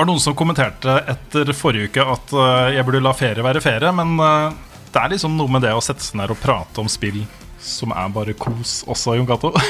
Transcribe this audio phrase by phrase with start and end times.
[0.00, 3.92] Var noen som kommenterte etter forrige uke at eh, jeg burde la ferie være ferie.
[3.92, 4.56] Men eh,
[4.90, 7.20] det er liksom noe med det å sette seg ned og prate om spill
[7.60, 9.52] som er bare kos også, Jon Cato.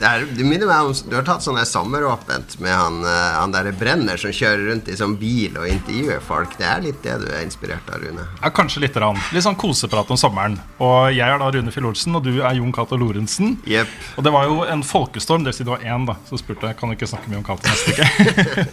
[0.00, 3.68] Det, er, minner meg om Du har tatt sånn sommeråpent med han, eh, han der
[3.76, 6.54] Brenner som kjører rundt i sånn bil og intervjuer folk.
[6.56, 8.24] Det er litt det du er inspirert av, Rune.
[8.40, 8.96] Ja, kanskje litt.
[9.00, 9.20] Rann.
[9.34, 10.56] Litt sånn koseprat om sommeren.
[10.80, 13.58] Og jeg er da Rune Fjell Olsen, og du er Jon Cato Lorentzen.
[13.68, 13.92] Yep.
[14.16, 15.44] Og det var jo en folkestorm.
[15.46, 17.68] Vil si det var én da som spurte Kan du ikke snakke mye om Cato
[17.68, 18.08] neste uke.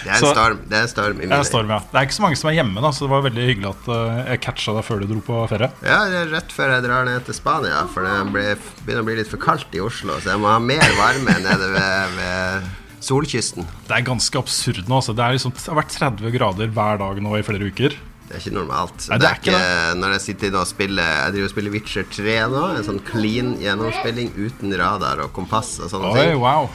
[0.00, 0.64] Det er en Så- storm.
[0.70, 1.78] Det er en storm i Det er storm, ja.
[1.92, 3.88] Det er ikke så mange som er hjemme, da så det var veldig hyggelig at
[3.94, 5.70] eh, jeg catcha deg før du dro på ferie.
[5.84, 9.16] Ja, det er rett før jeg drar ned til Spania, for det begynner å bli
[9.20, 10.18] litt for kaldt i Oslo.
[10.20, 12.68] Så jeg må ha mer varme nede ved, ved
[13.04, 13.66] solkysten.
[13.88, 15.00] Det er ganske absurd nå.
[15.00, 15.16] Altså.
[15.16, 17.96] Det, liksom, det har vært 30 grader hver dag nå i flere uker.
[18.30, 19.08] Det er ikke normalt.
[19.10, 19.94] Nei, det, er ikke, det.
[19.98, 23.56] Når jeg sitter og spiller Jeg driver og spiller Witcher 3 nå, en sånn clean
[23.58, 26.36] gjennomspilling uten radar og kompass og sånne Oi, ting.
[26.38, 26.68] wow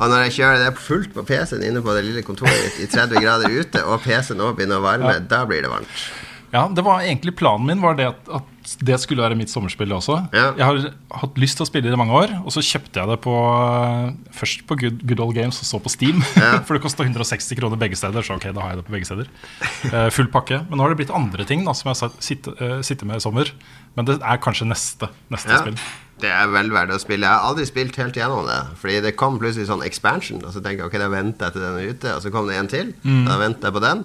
[0.00, 2.88] Og når jeg kjører det fullt på PC-en inne på det lille kontoret mitt i
[2.90, 6.02] 30 grader ute, og PC-en òg begynner å varme, da blir det varmt.
[6.50, 8.50] Ja, det var egentlig Planen min var det at, at
[8.82, 10.16] det skulle være mitt sommerspill også.
[10.34, 10.48] Ja.
[10.58, 10.78] Jeg har
[11.22, 13.34] hatt lyst til å spille det i mange år, og så kjøpte jeg det på
[14.36, 16.22] først på Good, Good Old Games og så på Steam.
[16.36, 16.56] Ja.
[16.66, 19.08] For det kosta 160 kroner begge steder, så ok, da har jeg det på begge
[19.08, 19.30] steder.
[19.92, 20.62] Uh, full pakke.
[20.68, 23.24] Men nå har det blitt andre ting da, som jeg sitter, uh, sitter med i
[23.26, 23.52] sommer.
[23.96, 25.62] Men det er kanskje neste, neste Ja.
[25.62, 25.78] spill.
[26.16, 27.26] Det er vel verdt å spille.
[27.28, 28.60] Jeg har aldri spilt helt gjennom det.
[28.80, 31.64] Fordi det kom plutselig sånn expansion, og så tenker jeg ok, da venter jeg til
[31.66, 32.14] den er ute.
[32.16, 33.26] Og så kom det en til, Mm.
[33.28, 34.04] da venter jeg på den.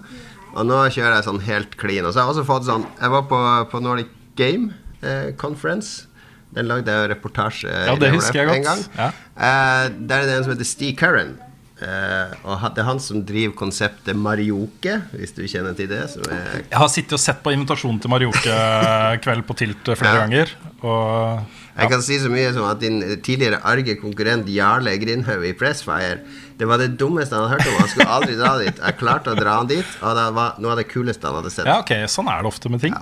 [0.52, 2.04] Og nå kjører jeg sånn helt clean.
[2.06, 3.40] Og så har jeg også fått sånn Jeg var på,
[3.72, 6.08] på Nordic Game eh, Conference.
[6.52, 8.58] Den lagde jeg reportasje Ja, det husker jeg godt.
[8.58, 8.84] en gang.
[8.98, 9.08] Ja.
[9.38, 11.38] Eh, der er det en som heter Steve Curran.
[11.82, 16.04] Uh, og det er han som driver konseptet Marioke, hvis du kjenner til det.
[16.14, 20.20] Jeg har sittet og sett på invitasjonen til Marioke-kveld på Tilt flere Ja.
[20.28, 20.52] ganger.
[20.84, 21.42] Og
[21.80, 26.20] Jeg kan si så mye som at din tidligere arge konkurrent Jarle Grindhaug i Pressfire
[26.60, 27.80] Det var det dummeste han hadde hørt om.
[27.80, 28.78] Han skulle aldri dra dit.
[28.78, 31.50] Jeg klarte å dra han dit, og det var noe av det kuleste han hadde
[31.50, 31.66] sett.
[31.66, 32.94] ja, ok, sånn er det ofte med ting.
[32.94, 33.02] Så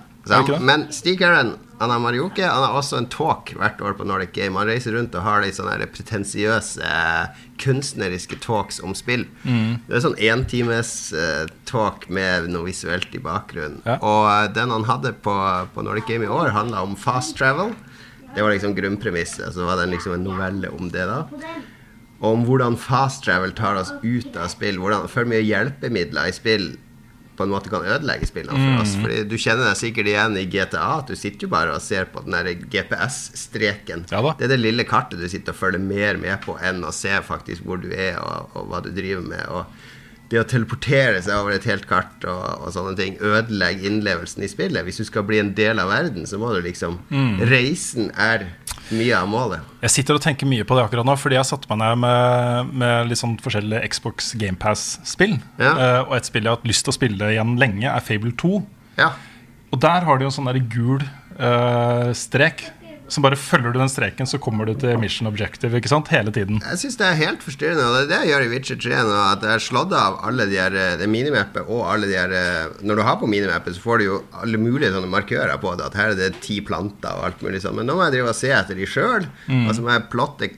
[0.59, 2.47] Men Stig Curran han har Marioke.
[2.47, 4.59] Han har også en talk hvert år på Nordic Game.
[4.59, 9.23] Han reiser rundt og har litt sånne pretensiøse eh, kunstneriske talks om spill.
[9.45, 9.77] Mm.
[9.85, 13.79] Det er sånn entimes eh, talk med noe visuelt i bakgrunnen.
[13.87, 13.95] Ja.
[14.03, 15.37] Og eh, den han hadde på,
[15.71, 17.71] på Nordic Game i år, handla om fast travel.
[18.35, 19.55] Det var liksom grunnpremisset.
[19.55, 21.23] Så var det liksom en novelle om det, da.
[22.19, 24.83] Om hvordan fast travel tar oss ut av spill.
[24.83, 26.73] Hvordan for mye hjelpemidler i spill
[27.39, 28.95] på en måte kan ødelegge spillene for oss.
[28.99, 30.87] Fordi Du kjenner deg sikkert igjen i GTA.
[30.99, 34.05] At du sitter jo bare og ser på den GPS-streken.
[34.11, 36.91] Ja det er det lille kartet du sitter og følger mer med på enn å
[36.95, 39.45] se faktisk hvor du er og, og hva du driver med.
[39.47, 39.65] Og
[40.29, 44.49] det å teleportere seg over et helt kart og, og sånne ting ødelegger innlevelsen i
[44.51, 44.85] spillet.
[44.85, 47.39] Hvis du skal bli en del av verden, så må du liksom Mm.
[47.49, 48.43] Reisen er
[48.93, 49.65] mye av målet.
[49.83, 52.01] Jeg sitter og tenker mye på det akkurat nå, fordi jeg satte satt meg ned
[52.03, 55.37] med, med litt sånn forskjellige Xbox GamePass-spill.
[55.59, 55.73] Ja.
[55.73, 58.33] Uh, og et spill jeg har hatt lyst til å spille igjen lenge, er Fable
[58.39, 58.61] 2.
[58.99, 59.13] Ja.
[59.69, 61.03] Og der har de jo en sånn der gul
[61.39, 62.65] uh, strek.
[63.09, 66.11] Som bare følger du den streken, så kommer du til mission objective ikke sant?
[66.13, 66.61] hele tiden.
[66.63, 69.01] Jeg syns det er helt forstyrrende, og det er det jeg gjør i Witcher 3
[69.09, 69.17] nå.
[69.33, 72.33] At jeg har slått av alle de her eh, det minimappet og alle de her
[72.37, 75.75] eh, Når du har på minimappet, så får du jo alle mulige sånne markører på
[75.79, 75.89] det.
[75.89, 77.77] At her er det ti planter og alt mulig sånn.
[77.81, 79.27] Men nå må jeg drive og se etter de sjøl.
[79.67, 80.51] Og så må jeg plotte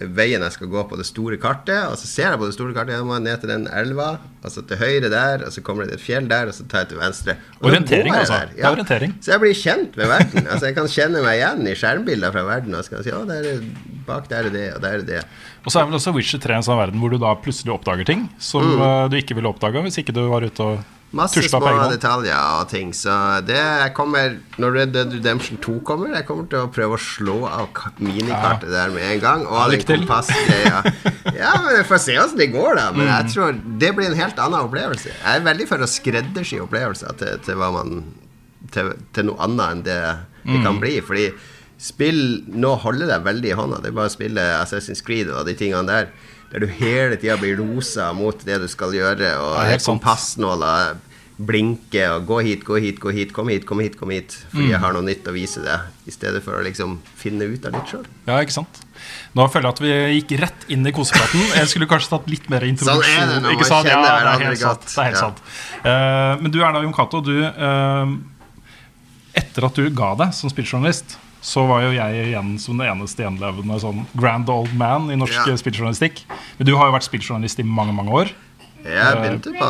[0.00, 1.78] veien jeg skal gå på det store kartet.
[1.90, 4.08] Og så ser jeg på det store kartet, jeg må ned til den elva,
[4.44, 6.82] og så til høyre der, og så kommer det et fjell der, og så tar
[6.84, 7.36] jeg til venstre.
[7.60, 8.40] Og Orientering, altså.
[8.58, 8.66] Ja.
[8.68, 9.14] Er orientering.
[9.24, 10.46] Så jeg blir kjent med verden.
[10.50, 12.74] Altså Jeg kan kjenne meg igjen i skjermbilder fra verden.
[12.74, 13.62] Og så kan jeg si, å, der er,
[14.08, 15.22] bak der er det, og der er det.
[15.64, 18.04] Og så er vel også Witcher 3 en sånn verden hvor du da plutselig oppdager
[18.10, 18.82] ting som Mm.
[18.84, 20.82] eh, du ikke ville oppdaga hvis ikke du var ute og
[21.14, 21.90] Masse tusla små pengene.
[21.94, 22.90] detaljer og ting.
[22.92, 23.14] Så
[23.46, 23.60] det
[23.94, 27.68] kommer Når Red Dead Redemption 2 kommer, jeg kommer til å prøve å slå av
[27.72, 29.46] ka- minikartet der med en gang.
[29.46, 30.82] Og Ja, den kompassgreia.
[31.38, 32.90] Ja, men vi får se åssen det går, da.
[32.92, 33.14] Men Mm.
[33.14, 35.10] jeg tror det blir en helt annen opplevelse.
[35.14, 38.04] Jeg er veldig for å skreddersy opplevelser til, til, hva man,
[38.74, 40.00] til, til noe annet enn det
[40.44, 40.62] det Mm.
[40.64, 41.00] kan bli.
[41.00, 41.32] Fordi
[41.78, 43.80] spill nå holder deg veldig i hånda.
[43.82, 46.08] Det er bare å spille Assassin's Creed og de tingene der.
[46.54, 50.94] Der du hele tida blir rosa mot det du skal gjøre, og kompassnåla
[51.34, 54.68] blinker og 'gå hit, gå hit, gå hit, kom hit, kom hit', kom hit fordi
[54.70, 57.74] jeg har noe nytt å vise deg, i stedet for å liksom finne ut av
[57.74, 58.04] litt sjøl.
[58.28, 58.78] Ja, ikke sant?
[59.34, 61.42] Nå føler jeg at vi gikk rett inn i kosepraten.
[61.58, 63.02] Jeg skulle kanskje tatt litt mer introduksjon.
[63.02, 64.86] Sånn er det når man kjenner ja, er hverandre godt.
[64.86, 65.24] Det er helt Ja.
[65.26, 65.42] sant.
[65.82, 68.14] Uh, men du Erna Jon Cato, du uh,
[69.34, 73.26] Etter at du ga deg som spilljournalist, så var jo jeg igjen som den eneste
[73.26, 75.56] gjenlevende sånn grand old man i norsk Ja.
[75.60, 76.22] spilljournalistikk.
[76.58, 78.32] Men du har jo vært spilljournalist i mange, mange år.
[78.84, 79.68] Jeg begynte på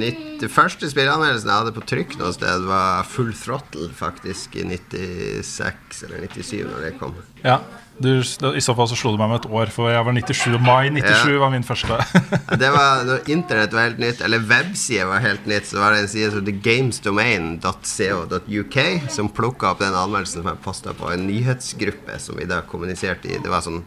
[0.00, 6.02] 90, første spilleanmeldelsen jeg hadde på trykk noe sted, var Full Throttle, faktisk, i 96
[6.06, 7.14] eller 97, når det kom.
[7.44, 7.58] Ja.
[8.02, 8.10] Du,
[8.56, 10.56] I så fall så slo du meg med et år, for jeg var 97.
[10.64, 11.38] Mai 97 Ja.
[11.42, 11.94] var min første.
[12.62, 16.00] Det var Når internett var helt nytt, eller websida var helt nytt, så var det
[16.04, 18.76] en side som thegamesdomain.co.uk
[19.12, 23.26] som plukka opp den anmeldelsen som jeg posta på en nyhetsgruppe som vi da kommuniserte
[23.30, 23.38] i.
[23.42, 23.82] Det var sånn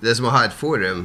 [0.00, 1.02] Det er som å ha et forum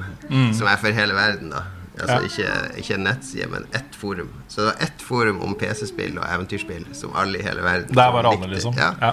[0.56, 1.62] som er for hele verden, da.
[1.96, 2.20] Altså Ja.
[2.28, 2.50] ikke,
[2.80, 4.30] ikke en nettside, men ett forum.
[4.48, 8.12] Så det var ett forum om PC-spill og eventyrspill som alle i hele verden Der
[8.12, 8.74] var alle, liksom.
[8.78, 8.94] Ja.
[9.02, 9.12] Ja.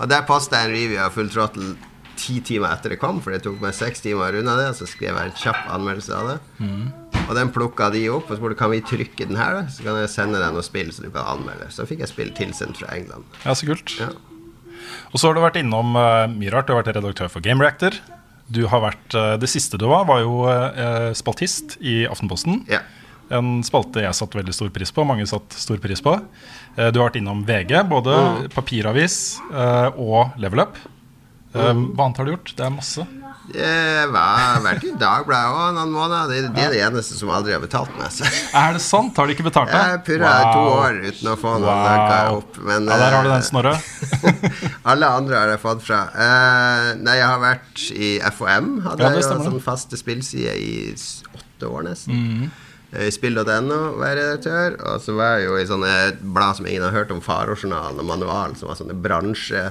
[0.00, 1.74] Og der posta jeg en review av Full Throttle
[2.20, 4.68] ti timer etter det kom, for det tok meg seks timer å runde det.
[4.74, 6.38] Og så skrev jeg en kjapp anmeldelse av det.
[7.30, 9.66] Og den plukka de opp og så spurte kan vi trykke den her, da?
[9.70, 11.68] så kan jeg sende deg noe spill så du kan anmelde.
[11.74, 13.24] Så fikk jeg spill tilsendt fra England.
[13.44, 13.94] Ja, så kult.
[14.00, 14.08] Ja.
[15.12, 16.66] Og så har du vært innom uh, mye rart.
[16.68, 17.94] Du har vært redaktør for Game Reactor.
[18.50, 22.64] Du har vært, uh, Det siste du var, var jo uh, spaltist i Aftenposten.
[22.70, 22.82] Ja.
[23.30, 25.04] En spalte jeg satte veldig stor pris på.
[25.06, 26.16] Mange satt stor pris på.
[26.74, 28.48] Du har vært innom VG, både Mm.
[28.50, 29.14] papiravis
[29.94, 30.80] og Level Up.
[31.50, 32.52] Eh, hva annet har du gjort?
[32.56, 33.04] Det er masse.
[33.50, 36.28] Hvert i dag ble jeg òg noen måneder.
[36.30, 38.12] Det, det er det eneste som aldri har betalt meg.
[38.14, 38.28] Så.
[38.60, 39.18] Er det sant?
[39.18, 39.96] Har de ikke betalt deg?
[39.96, 40.52] Jeg purra wow.
[40.54, 42.38] to år uten å få noe wow.
[42.38, 42.60] opp.
[42.62, 43.74] Men ja, der har du den, eh, Snorre.
[44.94, 46.00] alle andre har jeg fått fra.
[46.14, 48.72] Eh, nei, jeg har vært i FOM.
[48.86, 50.74] Hadde Ja, jeg jo sånn faste spillside i
[51.34, 52.14] åtte år nesten.
[52.14, 52.50] Mhm.
[52.92, 54.78] Eh, I spill.no var jeg redaktør.
[54.86, 58.12] Og så var jeg jo i sånne blad som ingen har hørt om, Farojournalen og
[58.14, 59.70] Manualen, som var sånne bransje...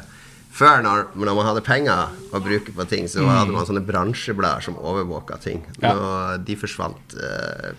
[0.50, 4.66] Før, når, når man hadde penger å bruke på ting, så hadde man sånne bransjeblader
[4.66, 5.62] som overvåka ting.
[5.84, 5.94] Nå,
[6.44, 7.69] de forsvant eh,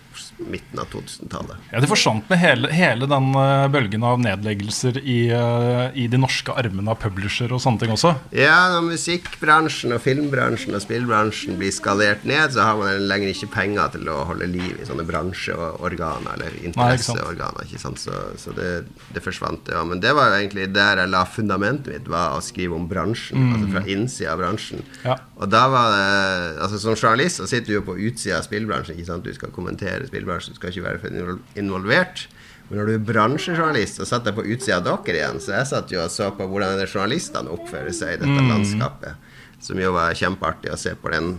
[0.49, 1.57] midten av 2000-tallet.
[1.71, 6.19] Ja, Det forsvant med hele, hele den eh, bølgen av nedleggelser i, eh, i de
[6.21, 8.13] norske armene av publisher og sånne ting også.
[8.35, 13.51] Ja, når musikkbransjen og filmbransjen og spillbransjen blir skalert ned, så har man lenger ikke
[13.55, 17.67] penger til å holde liv i sånne bransjeorganer eller interesseorganer.
[17.67, 18.01] Ikke sant?
[18.01, 18.71] Så, så det,
[19.13, 19.83] det forsvant, ja.
[19.87, 23.51] Men det var jo egentlig der jeg la fundamentet mitt, var å skrive om bransjen.
[23.51, 24.81] Altså fra innsida av bransjen.
[24.81, 24.97] Mm.
[25.05, 25.17] Ja.
[25.41, 28.97] Og da var det Altså Som journalist så sitter du jo på utsida av spillbransjen.
[28.97, 29.25] Ikke sant?
[29.25, 32.27] Du skal kommentere spillbransjen, du skal ikke være for involvert.
[32.69, 35.41] Men når du er bransjejournalist, så satt jeg på utsida av dere igjen.
[35.43, 38.45] Så jeg satt jo og så på hvordan er det journalistene oppfører seg i dette
[38.47, 39.31] landskapet.
[39.61, 41.33] Som jo var kjempeartig å se på den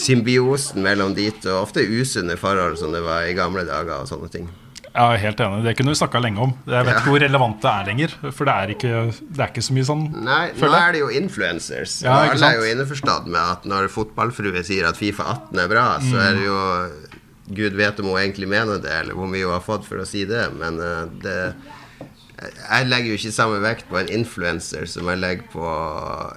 [0.00, 4.30] symbiosen mellom dit og ofte usunne forhold som det var i gamle dager og sånne
[4.32, 4.48] ting.
[4.90, 5.60] Jeg er helt enig.
[5.64, 6.52] Det kunne vi snakka lenge om.
[6.66, 6.98] Jeg vet Ja.
[6.98, 8.14] ikke hvor relevant det er lenger.
[8.34, 8.94] For det er ikke,
[9.30, 12.02] det er ikke så mye sånn Nei, nå er det jo influencers.
[12.02, 15.22] Ja, alle er jo innforstått med at når fotballfrue sier at Fifa
[15.52, 16.58] 18 er bra, så er det jo
[17.50, 20.06] Gud vet om hun egentlig mener det, eller hvor mye hun har fått for å
[20.06, 21.38] si det, men eh, det
[22.40, 25.64] jeg legger jo ikke samme vekt på en influenser som jeg legger på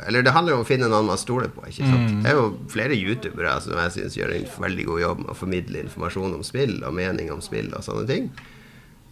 [0.08, 1.64] Eller det handler jo om å finne noen man stoler på.
[1.70, 2.18] ikke sant?
[2.26, 5.38] Det er jo flere youtubere som jeg syns gjør en veldig god jobb med å
[5.38, 8.28] formidle informasjon om spill og mening om spill og sånne ting.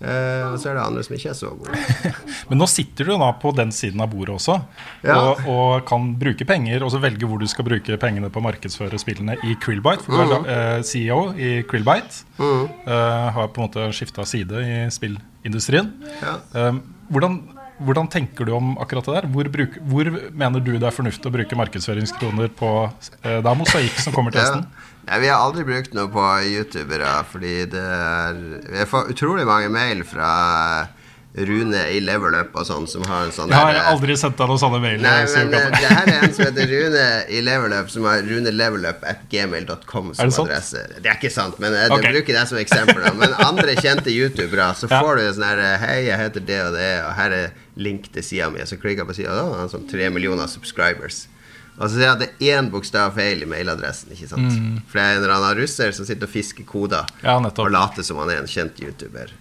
[0.01, 1.77] Eh, og så er det andre som ikke er så gode.
[2.49, 4.55] Men nå sitter du da på den siden av bordet også,
[5.05, 5.15] Ja.
[5.19, 8.45] og, og kan bruke penger, og så velge hvor du skal bruke pengene på å
[8.47, 10.01] markedsføre spillene i Krillbite.
[10.07, 12.23] For du er da, eh, CEO i Krillbite.
[12.41, 15.91] Eh, har på en måte skifta side i spillindustrien.
[16.23, 16.71] Ja.
[17.11, 17.37] Hvordan,
[17.85, 19.27] hvordan tenker du om akkurat det der?
[19.33, 23.57] Hvor, bruk, hvor mener du det er fornuftig å bruke markedsføringskroner på eh, Det er
[23.59, 24.63] mosaikk som kommer til Ja.
[25.07, 28.33] Nei, vi har aldri brukt noe på youtubere, fordi det er
[28.69, 30.87] Vi får utrolig mange mail fra
[31.31, 34.35] Rune i Level Up og sånn, som har en sånn Jeg har der- aldri sendt
[34.35, 34.99] deg noen sånne mailer.
[34.99, 35.61] Nei, men Katta.
[35.61, 40.29] eh, det her er en som heter Rune i Level Up, som har runelevelup.gmail.com Er
[40.29, 40.83] som det adresse.
[41.01, 42.11] Det er ikke sant, men jeg okay.
[42.11, 42.99] bruker det som eksempel.
[43.05, 43.13] Da.
[43.15, 45.01] Men andre kjente youtubere, så Ja.
[45.01, 48.11] får du en sånn her Hei, jeg heter det og det, og her er link
[48.11, 48.59] til sida mi.
[48.67, 51.27] Så klikker jeg på sida, og da har han sånn tre millioner subscribers.
[51.81, 54.11] Og så sier jeg at det er én bokstav feil i mailadressen.
[54.13, 54.53] ikke sant?
[54.91, 58.05] For det er en eller annen russer som sitter og fisker koder Ja, og later
[58.05, 59.33] som han er en kjent youtuber.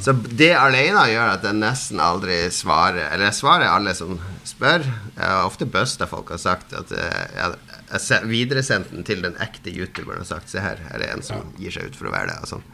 [0.00, 3.10] Så det alene gjør at jeg nesten aldri svarer.
[3.12, 4.16] Eller jeg svarer alle som
[4.48, 4.88] spør.
[4.88, 7.60] Jeg har ofte busta folk har sagt at eh, jeg,
[7.92, 11.22] jeg se- videresendt den til den ekte youtuberen og sagt se her, her er en
[11.22, 12.38] som gir seg ut for å være det.
[12.42, 12.64] og sånn.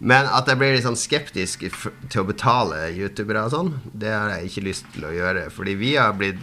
[0.00, 1.64] Men at jeg blir litt sånn skeptisk
[2.08, 5.48] til å betale youtubere og sånn, det har jeg ikke lyst til å gjøre.
[5.50, 6.38] Fordi vi har blitt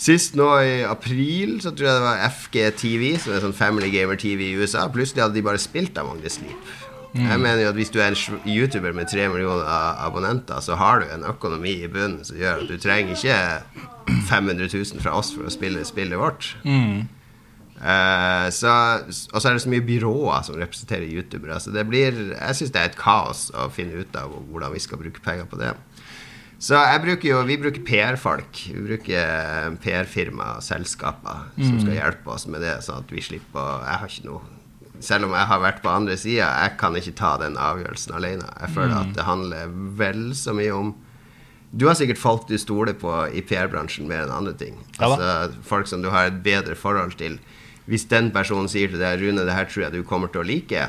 [0.00, 4.16] Sist nå i april så tror jeg det var FGTV, som er sånn Family Gamer
[4.20, 4.86] TV i USA.
[4.92, 6.70] Plutselig hadde de bare spilt Among the Sleep.
[7.10, 9.66] Jeg mener jo at Hvis du er en YouTuber med tre millioner
[9.98, 14.70] abonnenter, så har du en økonomi i bunnen som gjør at du trenger ikke 500
[14.72, 16.54] 000 fra oss for å spille spillet vårt.
[17.80, 18.72] Eh, så,
[19.32, 21.58] og så er det så mye byråer som representerer youtubere.
[21.60, 24.84] Så det blir, jeg syns det er et kaos å finne ut av hvordan vi
[24.84, 25.74] skal bruke penger på det.
[26.60, 28.62] Så jeg bruker jo, vi bruker PR-folk.
[28.68, 33.86] Vi bruker PR-firma og selskaper som skal hjelpe oss med det, sånn at vi slipper
[33.86, 37.14] Jeg har ikke noe Selv om jeg har vært på andre sida, jeg kan ikke
[37.16, 38.50] ta den avgjørelsen alene.
[38.60, 40.92] Jeg føler at det handler vel så mye om
[41.70, 44.74] du har sikkert folk du stoler på i PR-bransjen mer enn andre ting.
[44.98, 47.38] Ja altså, folk som du har et bedre forhold til.
[47.86, 50.48] Hvis den personen sier til deg Rune, det her tror jeg du kommer til å
[50.48, 50.88] like,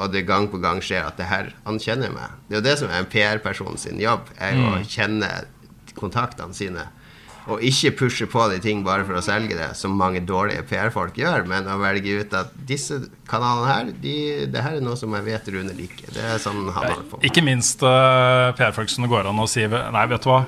[0.00, 2.38] og det gang på gang skjer at det her, han kjenner meg.
[2.48, 5.28] Det er jo det som er en PR-person sin jobb, er jo å kjenne
[5.98, 6.86] kontaktene sine.
[7.50, 11.16] Og ikke pushe på de ting bare for å selge det, som mange dårlige PR-folk
[11.18, 14.16] gjør, men å velge ut at disse kanalene her, de,
[14.52, 16.12] det her er noe som jeg vet Rune liker.
[16.14, 17.22] Det er sånn han holder på.
[17.26, 20.44] Ikke minst uh, PR-folk som det går an å si Nei, vet du hva.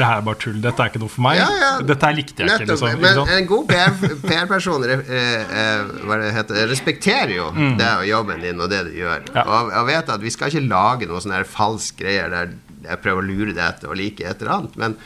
[0.00, 0.56] Det her er bare tull.
[0.64, 1.36] Dette er ikke noe for meg.
[1.40, 1.70] Ja, ja.
[1.84, 2.70] Dette her likte jeg ikke.
[2.72, 8.64] Liksom, Men en god PR PR-person PR eh, eh, respekterer jo det og jobben din
[8.64, 9.26] og det du gjør.
[9.28, 9.36] Mm.
[9.36, 9.44] Ja.
[9.44, 13.20] Og, og vet at vi skal ikke lage noe sånn falsk greier der jeg prøver
[13.20, 14.78] å lure deg etter å like et eller annet.
[14.80, 14.96] Men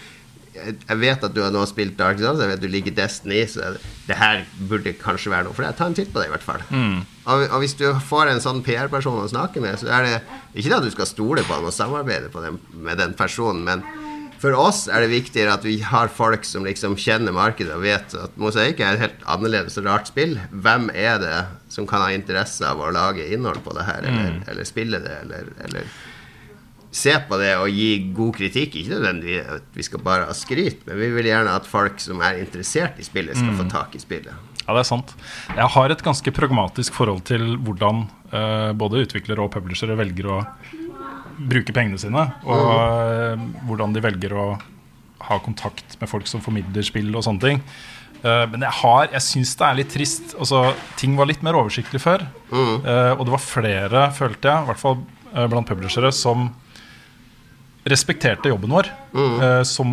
[0.54, 3.74] jeg vet at du har nå spilt Dark Souls, jeg vet du liker Destiny, så
[4.06, 5.74] det her burde kanskje være noe for deg.
[5.78, 6.62] Ta en titt på det, i hvert fall.
[6.70, 7.00] Mm.
[7.24, 10.14] Og, og hvis du får en sånn PR-person å snakke med, så er det
[10.54, 13.64] ikke det at du skal stole på han og samarbeide på den, med den personen,
[13.66, 13.82] men
[14.42, 18.16] for oss er det viktigere at vi har folk som liksom kjenner markedet og vet
[18.18, 20.36] at Mosaikk er et helt annerledes og rart spill.
[20.50, 21.36] Hvem er det
[21.72, 25.14] som kan ha interesse av å lage innhold på det her, eller, eller spille det,
[25.24, 25.88] eller, eller
[26.94, 28.78] se på det og gi god kritikk?
[28.80, 32.22] Ikke nødvendigvis at vi skal bare ha skryt, men vi vil gjerne at folk som
[32.24, 34.52] er interessert i spillet, skal få tak i spillet.
[34.64, 35.10] Ja, det er sant.
[35.52, 40.38] Jeg har et ganske pragmatisk forhold til hvordan uh, både utviklere og publishere velger å
[41.38, 42.28] bruke pengene sine.
[42.46, 44.46] Og eh, hvordan de velger å
[45.24, 47.62] ha kontakt med folk som formidler spill og sånne ting.
[48.24, 50.34] Uh, men jeg, har, jeg syns det er litt trist.
[50.40, 50.66] Altså,
[51.00, 52.24] ting var litt mer oversiktlig før.
[52.50, 55.00] Uh, og det var flere, følte jeg, i hvert fall
[55.34, 56.48] uh, blant publishere, som
[57.84, 59.90] respekterte jobben vår eh, som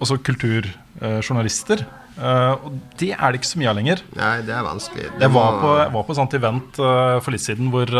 [0.00, 1.82] også kulturjournalister.
[2.16, 4.00] Og det er det ikke så mye av lenger.
[4.16, 5.10] Nei, det er vanskelig.
[5.12, 7.92] Det Jeg var på, jeg var på et sånt event for litt siden hvor,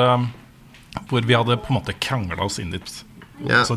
[1.09, 3.05] hvor vi hadde på en måte krangla oss inn dit.
[3.47, 3.61] Ja.
[3.63, 3.77] Altså,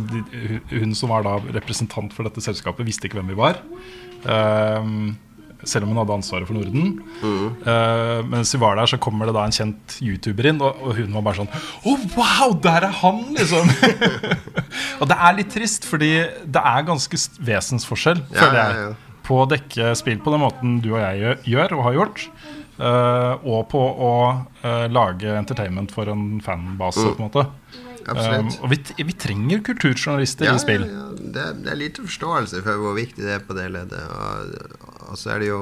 [0.72, 3.60] hun- som var da representant for dette selskapet, visste ikke hvem vi var.
[4.26, 4.88] Eh,
[5.64, 6.96] selv om hun hadde ansvaret for Norden.
[7.22, 10.96] Eh, mens vi var der, så kommer det da en kjent YouTuber inn, og, og
[10.98, 11.52] hun var bare sånn
[11.86, 13.20] Å, wow, der er han!
[13.38, 13.70] liksom
[15.02, 16.10] Og det er litt trist, fordi
[16.50, 19.20] det er ganske vesensforskjell, Ja, føler jeg, ja.
[19.28, 22.26] på å dekke spill på den måten du og jeg gjør og har gjort.
[22.82, 24.12] Eh, og på å
[24.66, 27.46] eh, lage entertainment for en fanbase, på en måte.
[28.02, 30.88] Um, og vi, vi trenger kulturjournalister Ja, i spill.
[30.90, 31.04] ja.
[31.22, 34.02] Det, det er lite forståelse for hvor viktig det er på det leddet.
[34.10, 34.56] Og,
[35.12, 35.60] og så er det jo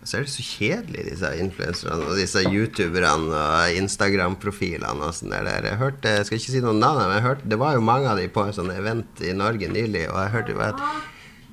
[0.00, 5.50] Så er det så kjedelig, disse influenserne og disse youtuberne og Instagram-profilene og sånn der.
[5.68, 8.08] Jeg hørte, jeg skal ikke si noen navn, men jeg hørte, det var jo mange
[8.08, 10.80] av de på en sånn event i Norge nylig, og jeg hørte at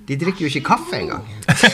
[0.08, 1.26] de drikker jo ikke kaffe engang.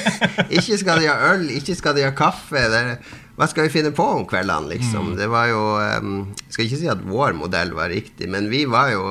[0.57, 2.63] ikke skal de ha øl, ikke skal de ha kaffe.
[2.71, 5.13] Det er, hva skal vi finne på om kveldene, liksom?
[5.19, 8.91] Det var jo um, skal ikke si at vår modell var riktig, men vi var
[8.93, 9.05] jo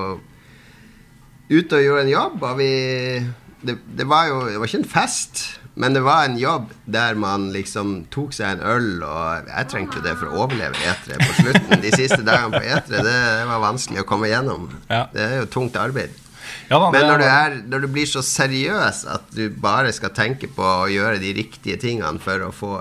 [1.53, 2.71] ute og gjorde en jobb, og vi
[3.63, 5.43] det, det var jo Det var ikke en fest,
[5.79, 10.03] men det var en jobb der man liksom tok seg en øl, og jeg trengte
[10.05, 11.79] det for å overleve etere på slutten.
[11.85, 14.67] De siste dagene på etere, det, det var vanskelig å komme gjennom.
[14.91, 15.07] Ja.
[15.15, 16.19] Det er jo tungt arbeid.
[16.73, 20.15] Ja da, Men når du, er, når du blir så seriøs at du bare skal
[20.17, 22.73] tenke på å gjøre de riktige tingene for å få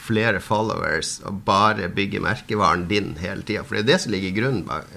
[0.00, 4.28] flere followers og bare bygge merkevaren din hele tida, for det er det som ligger
[4.32, 4.88] i grunnen bak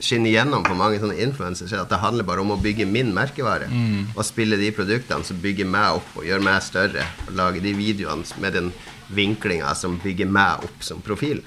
[0.00, 3.10] skinner gjennom på mange sånne influencers, er at det handler bare om å bygge min
[3.16, 3.66] merkevare.
[4.14, 7.04] Og spille de produktene som bygger meg opp og gjør meg større.
[7.26, 8.70] Og lage de videoene med den
[9.12, 11.42] vinklinga som bygger meg opp som profil.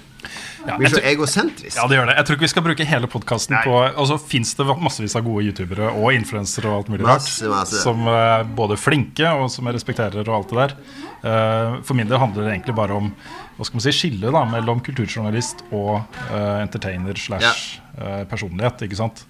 [0.67, 1.75] Ja, blir så egosentrisk.
[1.77, 2.15] Ja, det gjør det.
[2.19, 5.25] Jeg tror ikke vi skal bruke hele podkasten på Og så fins det massevis av
[5.25, 7.81] gode youtubere og influensere og alt mulig Masse, masse.
[7.83, 10.75] som er både flinke og som jeg respekterer og alt det der.
[11.23, 13.11] Eh, For min del handler det egentlig bare om
[13.53, 15.99] hva skal man si, skille da, mellom kulturjournalist og
[16.31, 18.81] uh, entertainer slash uh, personlighet.
[18.87, 19.25] ikke sant?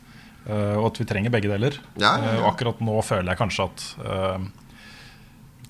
[0.48, 1.76] Uh, og at vi trenger begge deler.
[2.00, 2.32] Ja, ja, ja.
[2.38, 3.84] Eh, og akkurat nå føler jeg kanskje at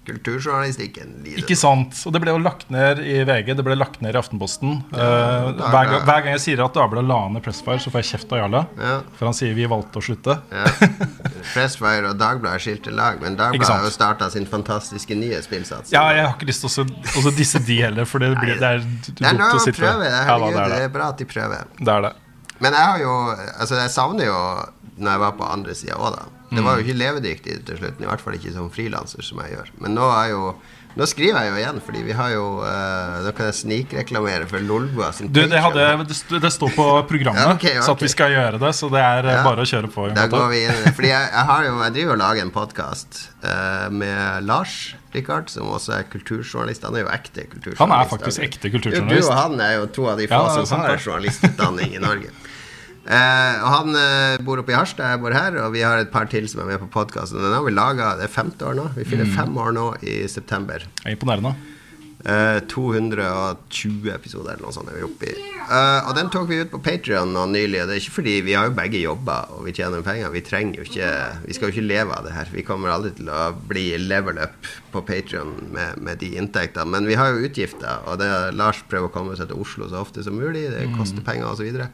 [0.04, 1.40] eh, kulturjournalistikken lider.
[1.44, 1.96] Ikke sant.
[2.08, 4.82] Og det ble jo lagt ned i VG, det ble lagt ned i Aftenposten.
[4.92, 5.72] Ja, Dagbladet.
[5.74, 8.36] hver, gang, hver gang jeg sier at Dagbladet la ned Pressfire, så får jeg kjeft
[8.36, 8.64] av Jarle.
[8.80, 8.96] Ja.
[9.20, 10.38] For han sier vi valgte å slutte.
[10.52, 10.66] Ja.
[11.54, 15.94] Pressfire og Dagbladet skilte lag, men Dagbladet har jo starta sin fantastiske nye spillsats.
[15.96, 16.94] Ja, jeg har ikke lyst til
[17.24, 20.10] å disse de heller, for det, blir, det er dumt å sitte prøve.
[20.10, 21.66] Herregud, det, det er bra at de prøver.
[21.80, 22.14] det er det.
[22.64, 24.38] Men jeg har jo Altså, jeg savner jo
[24.94, 26.26] når jeg var på andre sida òg, da.
[26.56, 29.58] Det var jo ikke levedyktig til slutt, i hvert fall ikke som frilanser som jeg
[29.58, 29.76] gjør.
[29.84, 30.54] Men nå jo
[30.94, 34.62] Nå skriver jeg jo igjen, fordi vi har jo uh, Nå kan jeg snikreklamere for
[34.62, 37.80] Lolbua sin Du, det, hadde, det, står på programmet, Ja, okay.
[37.82, 38.74] så at vi skal gjøre det.
[38.78, 39.42] Så det er eh, Ja.
[39.46, 40.06] bare å kjøre på.
[40.14, 40.84] Da går vi inn.
[40.94, 43.24] Fordi jeg, jeg, har jo, jeg driver og lager en podkast
[43.92, 44.76] med Lars
[45.14, 46.86] Rikard, som også er kulturjournalist.
[46.88, 47.82] Han er jo ekte kulturjournalist.
[47.82, 49.28] Han er faktisk ekte kulturjournalist.
[49.28, 52.04] Du og han er jo to av de Ja, få er som har journalistutdanning i
[52.04, 52.32] Norge.
[53.04, 56.12] Eh, og Han eh, bor oppe i Harstad, jeg bor her, og vi har et
[56.14, 57.42] par til som er med på podkasten.
[57.44, 58.90] Den har vi laga, det er femte år nå.
[58.96, 59.36] Vi fyller Mm.
[59.36, 60.86] fem år nå i september.
[61.04, 61.56] Jeg er imponerende.
[62.24, 65.34] Eh, 220 episoder eller noe sånt er vi oppe i.
[65.64, 67.82] Eh, og den tok vi ut på Patrion nå nylig.
[67.84, 70.32] Og det er ikke fordi vi har jo begge jobber og vi tjener penger.
[70.32, 71.10] Vi trenger jo ikke
[71.48, 72.48] Vi skal jo ikke leve av det her.
[72.54, 74.56] Vi kommer aldri til å bli level up
[74.94, 76.88] på Patrion med, med de inntektene.
[76.96, 80.00] Men vi har jo utgifter, og det Lars prøver å komme seg til Oslo så
[80.06, 80.70] ofte som mulig.
[80.72, 81.60] Det koster penger osv.
[81.60, 81.90] Så, videre.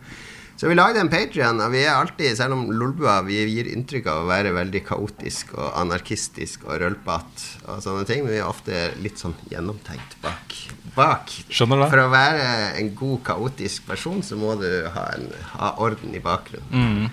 [0.59, 4.09] Så vi lagde en Patrion, og vi er alltid, selv om Lolbua vi gir inntrykk
[4.11, 8.49] av å være veldig kaotisk og anarkistisk og rølpete og sånne ting, men vi er
[8.49, 10.57] ofte litt sånn gjennomtenkt bak.
[10.97, 11.31] bak.
[11.47, 11.87] Skjønner det.
[11.93, 12.49] For å være
[12.81, 17.07] en god kaotisk person, så må du ha, en, ha orden i bakgrunnen.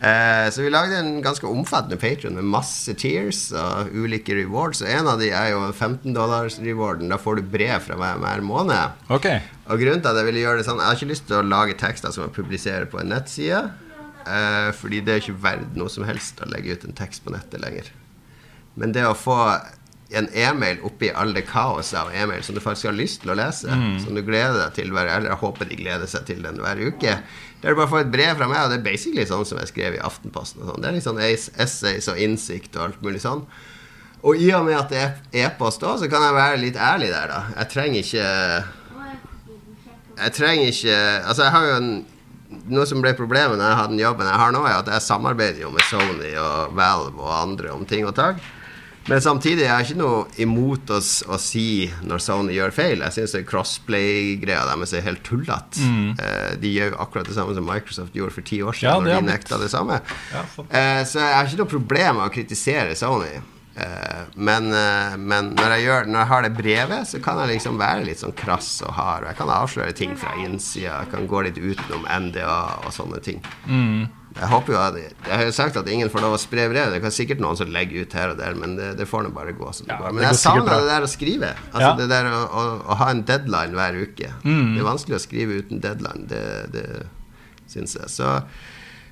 [0.00, 4.80] Eh, så vi lagde en ganske omfattende Patreon med masse tears og ulike rewards.
[4.80, 7.12] Og en av de er jo 15 dollars rewarden.
[7.12, 8.96] Da får du brev fra meg hver måned.
[9.12, 9.44] Okay.
[9.68, 11.46] Og grunnen til at jeg ville gjøre det sånn Jeg har ikke lyst til å
[11.46, 13.60] lage tekster som jeg publiserer på en nettside.
[14.24, 17.34] Eh, fordi det er ikke verdt noe som helst å legge ut en tekst på
[17.36, 17.92] nettet lenger.
[18.80, 19.36] Men det å få
[20.10, 23.36] en e-mail oppi all det kaoset av e-mail som du faktisk har lyst til å
[23.38, 23.70] lese,
[24.02, 26.80] som du gleder deg til hver Eller jeg håper de gleder seg til den hver
[26.82, 27.18] uke.
[27.62, 29.70] Der du bare får et brev fra meg, og det er basically sånn som jeg
[29.70, 30.64] skrev i Aftenposten.
[30.66, 30.80] Sånn.
[30.80, 33.44] Det er litt sånn essays og innsikt og alt mulig sånn.
[34.22, 37.10] Og i og med at det er e-post òg, så kan jeg være litt ærlig
[37.12, 37.40] der, da.
[37.56, 38.28] Jeg trenger ikke
[40.20, 41.92] Jeg trenger ikke Altså, jeg har jo en
[42.70, 45.04] noe som ble problemet når jeg hadde den jobben jeg har nå, er at jeg
[45.04, 48.40] samarbeider jo med Sony og Valve og andre om ting og tak.
[49.10, 51.66] Men samtidig er jeg ikke noe imot å, å si
[52.06, 53.04] når Sony gjør feil.
[53.08, 55.82] Jeg syns crossplay-greia deres er helt tullete.
[56.22, 59.18] Eh, de gjør akkurat det samme som Microsoft gjorde for ti år siden, Ja, når
[59.24, 60.00] de nekta det samme.
[60.32, 60.44] Ja.
[60.68, 63.34] Eh, så jeg har ikke noe problem med å kritisere Sony.
[63.80, 67.54] Eh, men, eh, men når, jeg gjør, når jeg har det brevet, så kan jeg
[67.54, 69.24] liksom være litt sånn krass og hard.
[69.24, 73.22] og Jeg kan avsløre ting fra innsida, jeg kan gå litt utenom NDA og sånne
[73.24, 73.42] ting.
[74.36, 76.92] Jeg håper jo at Jeg har jo sagt at ingen får lov å spre brev.
[76.94, 79.32] Det kan sikkert noen som legger ut her og der, men det, det får nå
[79.34, 80.06] bare gå som det Ja, går.
[80.06, 81.50] det Men går jeg savner det der å skrive.
[81.72, 81.94] Altså Ja.
[81.98, 84.30] Det der å, å, å ha en deadline hver uke.
[84.44, 84.76] Mm.
[84.76, 86.44] Det er vanskelig å skrive uten deadline, det,
[86.76, 86.86] det
[87.70, 88.06] syns jeg.
[88.10, 88.30] Så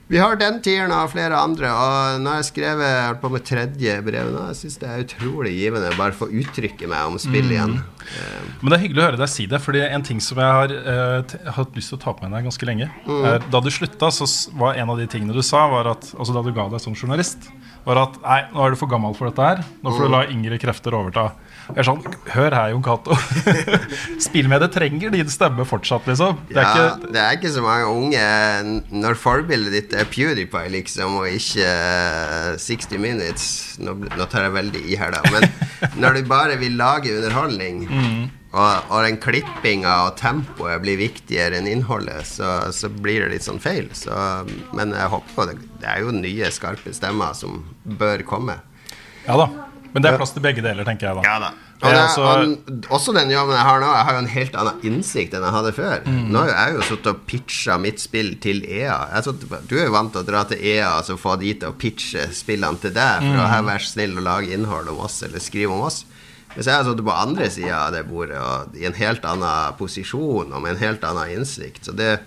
[0.09, 1.69] vi har den tieren av flere andre.
[1.69, 4.45] Og nå har jeg skrevet jeg på med tredje brevet nå.
[4.51, 7.77] Jeg syns det er utrolig givende bare få uttrykke meg om spill igjen.
[7.77, 8.47] Mm.
[8.63, 10.73] Men det er hyggelig å høre deg si det, Fordi en ting som jeg har
[10.73, 14.09] eh, hatt lyst til å ta på meg deg ganske lenge er, Da du slutta,
[14.15, 14.25] så
[14.57, 16.97] var en av de tingene du sa, var at, altså da du ga deg som
[16.97, 17.51] journalist,
[17.85, 19.61] var at nei, nå er du for gammel for dette her.
[19.85, 21.29] Nå får du la yngre krefter overta.
[21.69, 22.01] Jeg er sånn,
[22.33, 23.17] Hør her, Jon Cato.
[24.27, 26.39] Spillmediet trenger din stemme fortsatt, liksom.
[26.49, 28.23] Det er ja, ikke det er ikke så mange unge
[29.05, 33.51] Når forbildet ditt er PewDiePie, liksom, og ikke eh, 60 Minutes
[33.85, 35.23] Nå, nå tar jeg veldig i her, da.
[35.35, 35.45] Men
[36.03, 37.85] når du bare vil lage underholdning,
[38.49, 43.47] og, og den klippinga og tempoet blir viktigere enn innholdet, så, så blir det litt
[43.47, 43.91] sånn feil.
[43.97, 44.15] Så,
[44.77, 45.59] men jeg håper på det.
[45.83, 48.57] Det er jo nye, skarpe stemmer som bør komme.
[49.29, 49.51] Ja da.
[49.95, 51.23] Men det er plass til begge deler, tenker jeg da.
[51.25, 51.49] Ja da.
[51.79, 54.27] Og det, er også- og også den jobben jeg har nå, jeg har jo en
[54.33, 56.01] helt annen innsikt enn jeg hadde før.
[56.07, 58.99] Nå har jo jeg jo sittet og pitcha mitt spill til EA.
[59.15, 61.55] Jeg har du er jo vant til å dra til EA og så få de
[61.55, 64.99] til å pitche spillene til deg for å her være snill og lage innhold om
[65.07, 66.05] oss eller skrive om oss.
[66.57, 69.75] Hvis jeg har sittet på andre sida av det bordet og i en helt annen
[69.79, 72.19] posisjon og med en helt annen innsikt, så det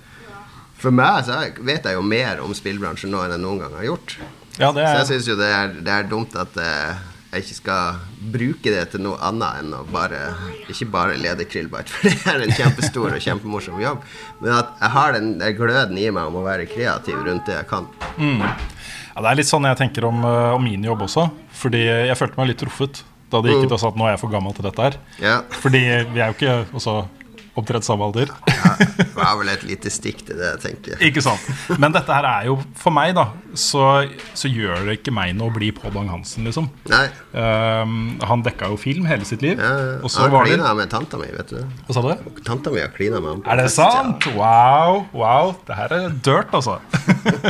[0.82, 3.74] For meg så er- vet jeg jo mer om spillbransjen nå enn jeg noen gang
[3.76, 4.16] har gjort.
[4.58, 6.96] Ja, det Så jeg er, syns jo det er, det er dumt at eh,
[7.32, 8.00] jeg ikke skal
[8.34, 10.20] bruke det til noe annet enn å bare
[10.72, 14.04] Ikke bare lede Krillbite, for det er en kjempestor og kjempemorsom jobb,
[14.42, 17.70] men at jeg har den gløden i meg om å være kreativ rundt det jeg
[17.72, 17.88] kan.
[18.20, 21.30] ja, det er litt sånn jeg tenker om, eh, om min jobb også.
[21.62, 24.16] Fordi jeg følte meg litt truffet da det gikk ut og sa at nå er
[24.16, 24.98] jeg for gammel til dette her.
[25.24, 25.36] Ja.
[25.64, 26.96] Fordi vi er jo ikke også,
[27.60, 28.30] omtrent samme alder.
[28.48, 31.12] Ja, det var vel et lite stikk til det, tenker jeg.
[31.12, 31.44] Ikke sant?
[31.82, 33.26] Men dette her er jo For meg, da,
[33.60, 34.06] så,
[34.38, 36.70] så gjør det ikke meg noe å bli Pål Bang-Hansen, liksom.
[36.92, 37.04] Nei.
[37.36, 39.60] Um, han dekka jo film hele sitt liv.
[39.60, 41.60] Ja, Og så han var det klina med tanta mi, vet du.
[41.88, 42.42] Hva sa du?
[42.48, 43.44] Tanta mi har klina med ham.
[43.52, 44.30] Er det sant?
[44.38, 45.56] Wow, wow.
[45.68, 46.80] Det her er dirt, altså.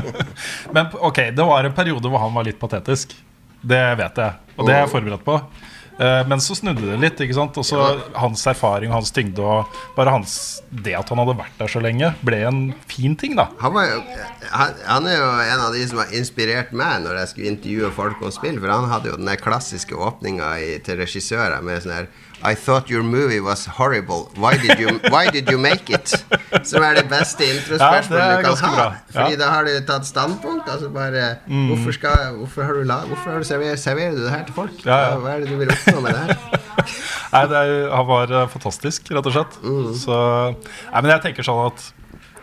[0.75, 3.13] Men ok, det var en periode hvor han var litt patetisk.
[3.61, 5.35] Det vet jeg, og det er jeg forberedt på.
[5.99, 7.19] Eh, Men så snudde det litt.
[7.21, 7.57] ikke sant?
[7.57, 7.79] Og så
[8.15, 11.81] Hans erfaring og hans tyngde og bare hans, det at han hadde vært der så
[11.83, 13.35] lenge, ble en fin ting.
[13.35, 14.01] da Han, var jo,
[14.51, 17.91] han, han er jo en av de som har inspirert meg når jeg skulle intervjue
[17.95, 18.59] folk om spill.
[18.59, 22.11] For han hadde jo den der klassiske åpninga til regissører med sånn her
[22.43, 24.31] I thought your movie was horrible.
[24.35, 26.09] Why did you, why did you make it?
[26.65, 28.71] Som er det beste introspørsmålet ja, du kan ha.
[28.75, 28.87] bra.
[29.13, 29.35] Fordi Ja.
[29.35, 29.39] Mm.
[29.43, 30.69] da har du tatt standpunkt.
[30.73, 34.31] Altså bare hvorfor, skal, hvorfor har du, la, hvorfor har du serverer, serverer du det
[34.33, 34.81] her til folk?
[34.85, 34.99] Ja.
[35.21, 36.61] Hva er det du vil oppnå med det her?
[37.35, 39.59] Nei, det er, Han var eh, fantastisk, rett og slett.
[40.01, 40.17] Så,
[40.57, 41.85] nei, men jeg tenker sånn at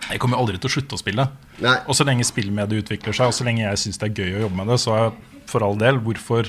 [0.08, 1.26] jeg kommer aldri til å slutte å spille.
[1.60, 1.74] Nei.
[1.90, 4.44] Og så lenge spillmediet utvikler seg, og så lenge jeg syns det er gøy å
[4.46, 5.10] jobbe med det, så er
[5.50, 6.48] for all del, hvorfor,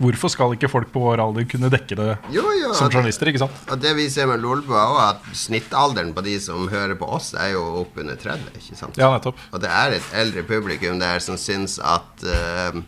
[0.00, 3.28] hvorfor skal ikke folk på vår alder kunne dekke det Jo, jo, som journalister?
[3.30, 3.58] ikke sant?
[3.70, 7.32] Og det vi ser med Lolbua er at snittalderen på de som hører på oss,
[7.36, 8.54] er jo oppunder 30.
[8.56, 9.00] ikke sant?
[9.00, 9.40] Ja, nettopp.
[9.52, 12.80] Og det er et eldre publikum der som syns at uh,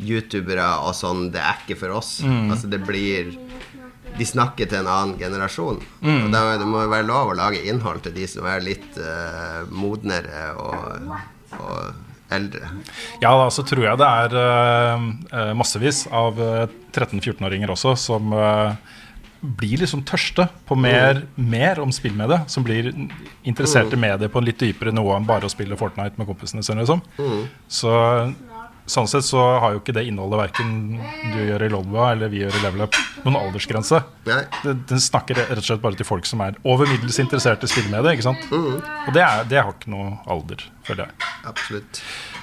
[0.00, 2.16] youtubere og sånn, det er ikke for oss.
[2.24, 2.48] Mm.
[2.54, 3.34] Altså det blir
[4.14, 5.80] De snakker til en annen generasjon.
[6.04, 6.18] Mm.
[6.26, 9.64] Og da, det må være lov å lage innhold til de som er litt uh,
[9.74, 11.08] modnere og,
[11.58, 12.70] og eldre.
[13.22, 18.34] Ja, da så tror jeg det er eh, eh, massevis av eh, 13-14-åringer også som
[18.36, 18.76] uh,
[19.58, 22.92] blir liksom tørste på mer, mer om det Som blir
[23.42, 26.62] interessert i mediet på en litt dypere nivå enn bare å spille Fortnite med kompisene
[26.62, 26.84] sine.
[26.84, 27.02] Liksom.
[27.68, 27.90] Så
[28.90, 30.72] sånn sett så har jo ikke det innholdet verken
[31.32, 34.02] du gjør i Lolbua eller vi gjør i Level Up, noen aldersgrense.
[34.26, 38.12] Den snakker rett og slett bare til folk som er over middels interessert i spillmediet.
[38.18, 38.44] ikke sant?
[38.52, 41.30] Og det, er, det har ikke noe alder, føler jeg.
[41.48, 42.02] Absolutt.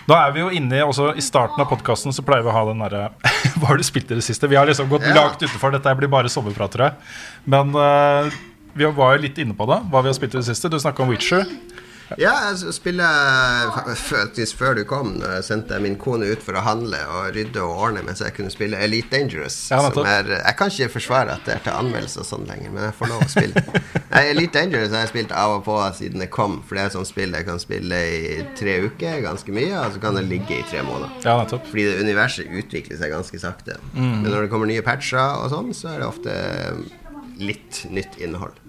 [0.10, 2.56] Da er vi jo inne i, også I starten av podkasten så pleier vi å
[2.56, 3.04] ha den derre
[3.62, 4.50] Hva har du spilt i det siste?
[4.50, 5.14] Vi har liksom gått Ja.
[5.20, 5.72] langt utenfor.
[5.76, 7.12] Dette blir bare sommerprat, tror jeg.
[7.54, 8.32] Men uh,
[8.74, 10.70] vi var jo litt inne på det, hva vi har spilt i det siste.
[10.74, 11.46] Du snakka om Witcher.
[12.20, 15.14] Ja, jeg spiller faktisk før du kom.
[15.22, 18.52] Jeg sendte min kone ut for å handle og rydde og ordne mens jeg kunne
[18.54, 19.58] spille Elite Dangerous.
[19.72, 22.74] Ja, som er, jeg kan ikke forsvare at det er til anmeldelse og sånn lenger,
[22.74, 23.66] men jeg får lov å spille.
[24.12, 26.92] Nei, Elite Dangerous har jeg spilt av og på siden det kom, for det er
[26.92, 30.28] et sånt spill jeg kan spille i tre uker, ganske mye, og så kan det
[30.30, 31.14] ligge i tre måneder.
[31.24, 31.70] Ja, nettopp.
[31.72, 33.78] Fordi det universet utvikler seg ganske sakte.
[33.94, 34.18] Mm.
[34.24, 36.36] Men når det kommer nye patcher og sånn, så er det ofte
[37.42, 38.61] litt nytt innhold.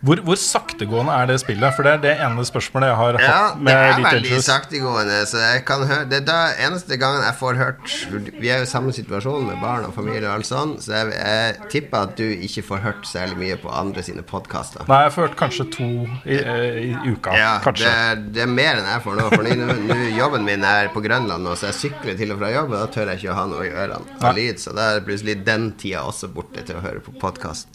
[0.00, 1.74] Hvor, hvor saktegående er det spillet?
[1.76, 5.18] For det er det ene spørsmålet jeg har Ja, hatt det er veldig saktegående.
[5.28, 6.36] Så jeg kan høre Det er da
[6.66, 7.92] eneste gangen jeg får hørt
[8.40, 11.12] Vi er jo i samme situasjon med barn og familie og alt sånn, så jeg,
[11.18, 14.86] jeg tipper at du ikke får hørt særlig mye på andre sine podkaster.
[14.88, 15.88] Nei, jeg får hørt kanskje to
[16.24, 17.34] i, eh, i uka.
[17.36, 17.90] Ja, det kanskje.
[17.92, 19.26] er, det er mer enn jeg får nå.
[19.34, 22.52] For nå, nå jobben min er på Grønland nå, så jeg sykler til og fra
[22.54, 24.62] jobb, og da tør jeg ikke å ha noe i ørene av lyd.
[24.62, 27.68] Så da er plutselig den tida også borte til å høre på podkast.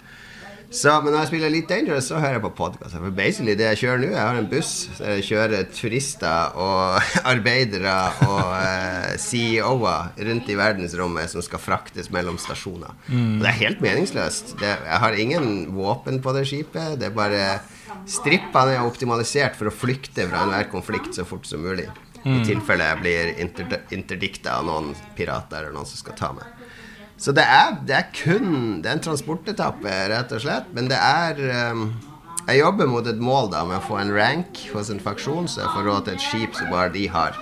[0.69, 2.95] Så, men når jeg spiller Elite Dangerous, så hører jeg på podkast.
[2.97, 7.05] For basically det jeg kjører nå, jeg har en buss der jeg kjører turister og
[7.33, 7.93] arbeidere
[8.25, 12.91] og eh, CEO-er rundt i verdensrommet som skal fraktes mellom stasjoner.
[13.37, 14.55] Og det er helt meningsløst.
[14.59, 15.47] Det, jeg har ingen
[15.77, 16.97] våpen på det skipet.
[17.01, 17.45] Det er bare
[18.09, 21.87] Strippene er optimalisert for å flykte fra enhver konflikt så fort som mulig.
[22.25, 26.47] I tilfelle jeg blir inter interdikta av noen pirater eller noen som skal ta meg.
[27.17, 30.65] Så det er, det er kun Det er en transportetappe, rett og slett.
[30.75, 31.39] Men det er
[31.71, 31.85] um,
[32.47, 35.63] Jeg jobber mot et mål da med å få en rank hos en faksjon, så
[35.63, 37.37] jeg får råd til et skip som bare de har.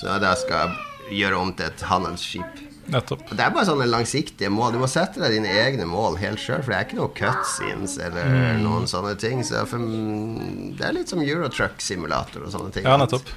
[0.00, 0.72] Så da skal
[1.10, 2.64] jeg gjøre om til et handelsskip.
[2.88, 3.20] Nettopp.
[3.36, 4.72] Det er bare sånne langsiktige mål.
[4.72, 7.98] Du må sette deg dine egne mål helt sjøl, for det er ikke noe cutscenes
[8.00, 8.62] eller Mm.
[8.64, 9.42] noen sånne ting.
[9.44, 12.84] Så for, det er litt som Eurotruck-simulator og sånne ting.
[12.88, 13.28] Ja, At- nettopp.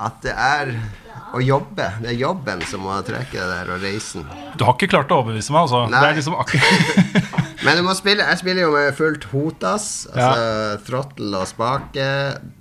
[0.00, 0.70] At det er
[1.34, 1.86] å jobbe.
[2.02, 4.26] Det er jobben som må trekke deg der, og reisen.
[4.58, 5.84] Du har ikke klart å overbevise meg, altså.
[5.90, 6.00] Nei.
[6.00, 6.38] Det er liksom
[7.64, 9.90] Men du må spille Jeg spiller jo med fullt hotas.
[10.14, 12.06] Altså throttle og spake.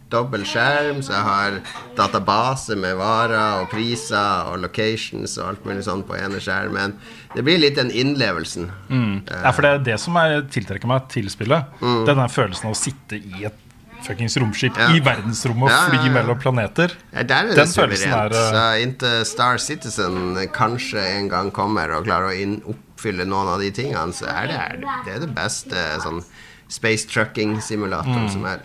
[0.10, 1.58] Dobbel skjerm, så jeg har
[1.98, 6.96] database med varer og priser og locations og alt mulig sånn på ene skjermen.
[7.36, 8.72] Det blir litt den innlevelsen.
[8.90, 11.78] Ja, for det er det som er, tiltrekker meg til spillet.
[11.78, 12.02] Mm.
[12.10, 13.69] Det den følelsen av å sitte i et
[14.06, 14.90] fuckings romskip Ja.
[14.96, 16.94] i verdensrommet og fly mellom planeter.
[17.14, 18.34] Ja, der er det Den følelsen suverent.
[18.34, 23.48] er, Så eh, inntil Star Citizen kanskje en gang kommer og klarer å oppfylle noen
[23.56, 26.24] av de tingene, så er det, det er det beste sånn
[26.70, 28.32] space trucking-simulatoren Mm.
[28.32, 28.60] som er.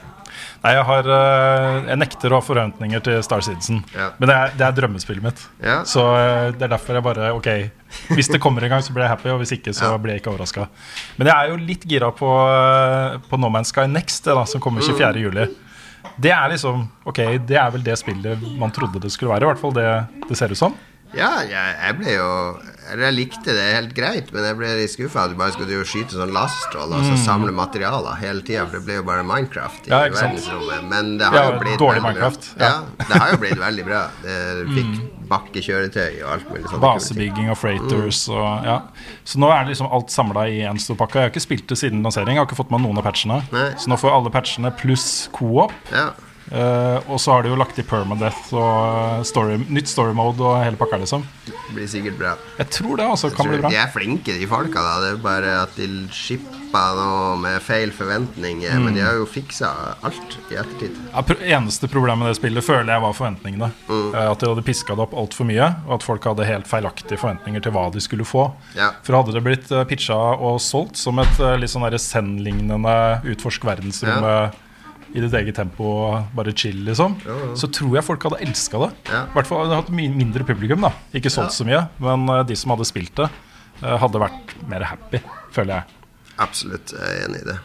[0.65, 3.83] Nei, jeg har eh, Jeg nekter å ha forventninger til Star Citizen.
[3.93, 4.13] Ja.
[4.17, 5.43] Men det er, det er drømmespillet mitt.
[5.61, 5.83] Ja.
[5.89, 7.51] Så eh, det er derfor jeg bare Ok,
[8.17, 10.25] hvis det kommer en gang, så blir jeg happy, og hvis ikke, så blir jeg
[10.25, 10.67] ikke overraska.
[11.19, 14.63] Men jeg er jo litt gira på, eh, på No Man's Sky Next, da, som
[14.65, 15.21] kommer 24.
[15.27, 15.47] juli.
[16.21, 19.45] Det er liksom Ok, det er vel det spillet man trodde det skulle være.
[19.45, 19.89] I hvert fall det
[20.31, 20.77] det ser ut som.
[21.17, 22.29] Ja, jeg, jeg ble jo
[22.85, 26.13] Jeg likte det helt greit, men jeg ble litt skuffa at du bare skulle skyte
[26.19, 29.91] sånn lasttroll og så samle materialer hele tida, for det ble jo bare Minecraft i
[29.91, 29.95] Mm.
[29.95, 30.85] Ja, verdensrommet.
[30.91, 32.03] Men det har Ja, jo blitt dårlig.
[32.05, 32.69] Minecraft, ja.
[32.85, 32.85] Mm.
[32.99, 33.07] Ja.
[33.09, 34.03] det har jo blitt veldig bra.
[34.23, 34.37] Det
[34.75, 34.93] fikk
[35.33, 36.81] bakkekjøretøy og alt mulig sånt.
[36.85, 38.35] Basebygging og freighters Mm.
[38.37, 38.77] og ja.
[39.25, 41.15] Så nå er liksom alt samla i én stor pakke.
[41.15, 42.37] Jeg har ikke spilt det siden lansering.
[42.37, 43.41] Jeg har ikke fått med noen av patchene.
[43.53, 43.71] Nei.
[43.81, 45.73] Så nå får alle patchene pluss co-op.
[45.93, 46.11] Ja.
[46.53, 50.43] Eh, og så har de jo lagt i permadeath og eh, story, nytt story mode
[50.45, 51.25] og hele pakka, liksom.
[51.47, 52.35] Det blir sikkert bra.
[52.59, 53.71] Jeg tror det altså kan bli bra.
[53.73, 54.83] De er flinke, de folka.
[54.85, 58.77] da Det er bare at de shippa noe med feil forventninger.
[58.79, 59.07] Men de Mm.
[59.07, 59.71] har jo fiksa
[60.03, 60.97] alt i ettertid.
[61.15, 61.23] Ja,
[61.57, 63.71] eneste problemet med det spillet føler jeg var forventningene.
[63.89, 64.15] Mm.
[64.15, 67.19] Eh, At de hadde piska det opp altfor mye, og at folk hadde helt feilaktige
[67.19, 68.53] forventninger til hva de skulle få.
[68.77, 68.91] Ja.
[69.03, 74.55] For hadde det blitt pitcha og solgt som et litt sånn Zen-lignende utforsk verdensrommet
[75.15, 77.15] i ditt eget tempo og bare chill, liksom,
[77.57, 78.91] så tror jeg folk hadde elska det.
[79.07, 79.21] I Ja.
[79.35, 80.91] hvert fall hadde hatt mindre publikum, da.
[81.15, 83.29] Ikke solgt så mye, men eh, de som hadde spilt det,
[83.83, 85.21] eh, hadde vært mer happy,
[85.55, 85.85] føler jeg.
[86.39, 87.59] Absolutt jeg er enig i det.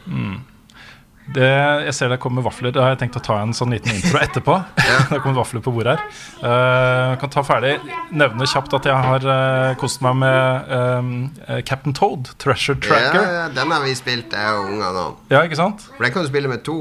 [1.30, 1.46] Det,
[1.86, 2.72] jeg ser det kommer vafler.
[2.74, 4.56] Da har jeg tenkt å ta en sånn liten intro etterpå.
[5.12, 6.18] det kommer vafler på bordet her.
[6.42, 7.76] Uh, kan ta ferdig.
[8.10, 13.22] Nevne kjapt at jeg har uh, kost meg med eh, Captain Toad, Treasure Tracker.
[13.22, 15.06] ja, den har vi spilt, jeg og ungene nå.
[15.30, 15.86] Ja, ikke sant?
[15.94, 16.76] For den kan du spille med to,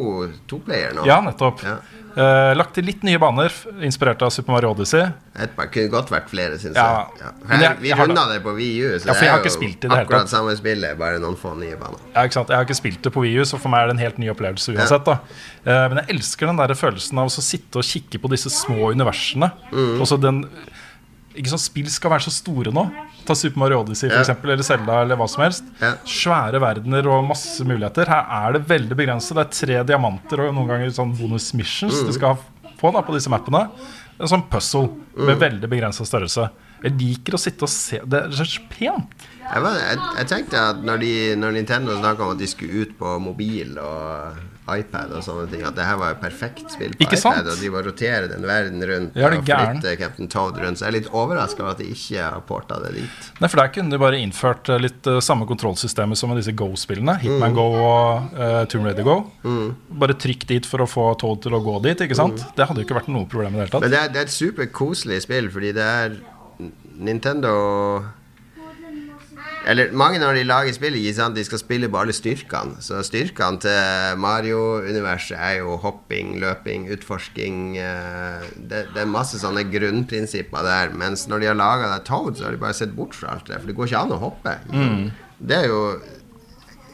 [0.50, 1.06] to player nå.
[1.10, 1.62] Ja, nettopp.
[1.66, 1.78] Ja.
[2.18, 3.54] Eh, lagt til litt nye baner,
[3.86, 5.06] inspirert av Super Mario Odyssey.
[5.38, 7.06] Det kunne godt vært flere, syns Ja.
[7.16, 7.28] jeg.
[7.50, 7.56] Ja.
[7.56, 10.30] Her, vi runda det på VU, så Ja, det er jo det akkurat tatt.
[10.30, 12.00] samme spillet, bare noen få nye baner.
[12.16, 12.50] Ja, ikke sant?
[12.50, 14.18] Jeg har ikke spilt det på Wii U, så for meg er det en helt
[14.20, 15.06] ny opplevelse uansett.
[15.06, 15.20] da
[15.68, 18.92] Uh, Men jeg elsker den der følelsen av å sitte og kikke på disse små
[18.92, 19.52] universene.
[19.72, 20.00] Mm.
[20.00, 20.46] Også den
[21.38, 22.84] Ikke sånn Spill skal være så store nå.
[23.28, 25.64] Ta Super Mario Odyssey for eksempel, eller Zelda eller hva som helst.
[26.10, 28.10] Svære verdener og masse muligheter.
[28.10, 29.36] Her er det veldig begrenset.
[29.38, 32.40] Det er tre diamanter og noen ganger sånn bonus missions du skal
[32.80, 33.68] få da på disse mappene.
[34.20, 35.40] En sånn puzzle med Mm.
[35.40, 36.50] veldig begrensa størrelse.
[36.84, 39.08] Jeg liker å sitte og se Det er så pent.
[39.44, 42.98] Jeg, jeg, jeg tenkte at når, de, når Nintendo snakka om at de skulle ut
[43.00, 44.38] på mobil og
[44.78, 47.40] iPad og sånne ting, at det her var et perfekt spill på Ikke sant?
[47.42, 50.80] iPad, og de var rotere den verden rundt Ja, og flytte Captain Toad rundt.
[50.80, 53.30] Så jeg er litt overraska over at de ikke har porta det dit.
[53.40, 56.54] Nei, for Der kunne de bare innført eh, litt uh, samme kontrollsystemet som med disse
[56.58, 57.18] Go-spillene.
[57.24, 59.18] Hitman Go og uh, Tomb Raider Go.
[60.02, 62.06] Bare trykk dit for å få Toad til å gå dit.
[62.08, 62.44] ikke sant?
[62.58, 63.92] Det hadde jo ikke vært noe problem i det hele Men tatt.
[63.96, 66.20] det er, det er et superkoselig spill, fordi det er
[67.00, 67.52] Nintendo
[69.70, 71.38] Eller mange når de lager spill, ikke sant?
[71.38, 72.80] de skal spille på alle styrkene.
[72.82, 79.68] Så styrkene til Mario-universet er jo hopping, løping, utforsking eh, det, det er masse sånne
[79.70, 80.96] grunnprinsipper der.
[80.98, 83.60] Mens når de har laga Toad, så har de bare sett bort fra alt det.
[83.62, 84.56] For det går ikke an å hoppe.
[85.40, 85.84] Det er jo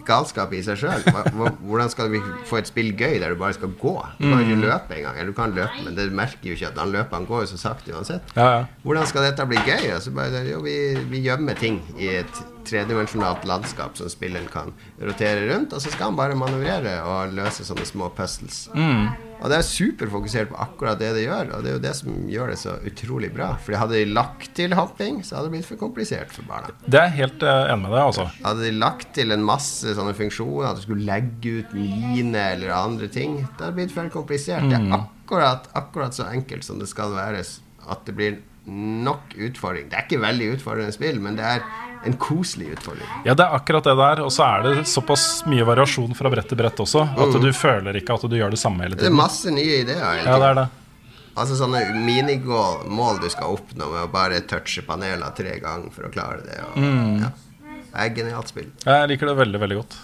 [0.08, 1.06] galskap i seg sjøl.
[1.66, 3.94] Hvordan skal vi få et spill gøy der du bare skal gå?
[4.20, 5.20] Du kan ikke løpe engang.
[5.20, 7.18] Eller du kan løpe, men det merker jo ikke at han løper.
[7.20, 8.36] Han går jo så sakte uansett.
[8.38, 8.66] Ja, ja.
[8.86, 9.88] Hvordan skal dette bli gøy?
[9.96, 10.76] Altså bare, jo, vi,
[11.12, 16.10] vi gjemmer ting i et tredimensjonalt landskap som spilleren kan rotere rundt, og så skal
[16.10, 18.64] han bare manøvrere og løse sånne små puzzles.
[19.42, 22.16] Og det er superfokusert på akkurat det det gjør, og det er jo det som
[22.32, 23.52] gjør det så utrolig bra.
[23.62, 26.74] For hadde de lagt til hopping, så hadde det blitt for komplisert for barna.
[26.88, 28.28] Det er helt eh, enig med deg, altså.
[28.46, 32.74] Hadde de lagt til en masse sånne funksjoner, at du skulle legge ut mine eller
[32.78, 34.66] andre ting, det hadde blitt for komplisert.
[34.72, 37.44] Det er akkurat, akkurat så enkelt som det skal være,
[37.86, 39.90] at det blir nok utfordring.
[39.90, 41.66] Det er ikke veldig utfordrende spill, men det er
[42.06, 43.08] en koselig utfordring.
[43.26, 44.24] Ja, det er akkurat det der.
[44.26, 48.02] Og så er det såpass mye variasjon fra brett til brett også, at du føler
[48.02, 49.08] ikke at du gjør det samme hele tiden.
[49.08, 50.22] Det er masse nye ideer.
[50.24, 50.68] Ja, det er det.
[51.36, 56.08] Altså sånne minimål mål du skal oppnå med å bare touche paneler tre ganger for
[56.08, 56.62] å klare det.
[56.70, 56.80] Og,
[57.26, 57.34] ja.
[57.66, 58.70] Det er et genialt spill.
[58.86, 59.98] Jeg liker det veldig, veldig godt.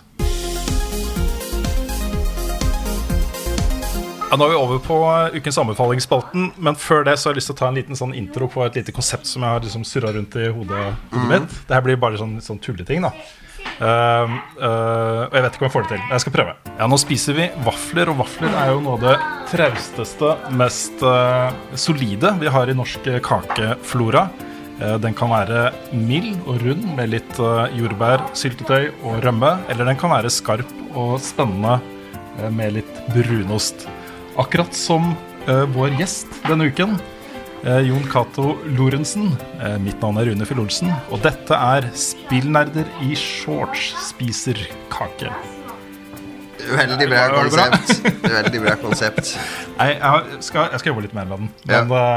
[4.31, 7.41] Ja, nå er vi over på eh, ukens anbefalingsspalten, men før det så har jeg
[7.41, 9.65] lyst til å ta en liten sånn intro på et lite konsept som jeg har
[9.65, 11.57] liksom surra rundt i hodet, hodet mitt.
[11.67, 13.11] Det her blir bare sånn, sånn tulleting, da.
[13.81, 16.07] Uh, uh, og jeg vet ikke om jeg får det til.
[16.13, 16.55] Jeg skal prøve.
[16.77, 19.17] Ja, Nå spiser vi vafler, og vafler er jo noe av det
[19.51, 24.29] trausteste, mest uh, solide vi har i norsk kakeflora.
[25.03, 27.35] Den kan være mild og rund med litt
[27.75, 29.51] jordbær, syltetøy og rømme.
[29.69, 31.75] Eller den kan være skarp og spennende
[32.55, 33.85] med litt brunost.
[34.39, 35.11] Akkurat som
[35.49, 36.93] uh, vår gjest denne uken,
[37.65, 39.33] uh, Jon Cato Lorentzen.
[39.59, 44.59] Uh, mitt navn er Rune Fjell Olsen, og dette er Spillnerder i shorts spiser
[44.93, 45.33] kake.
[46.61, 47.41] Veldig bra bra?
[47.41, 48.23] konsept.
[48.23, 49.35] Veldig bra konsept.
[49.79, 51.53] Nei, jeg, skal, jeg skal jobbe litt mer med den.
[51.67, 52.11] Men ja.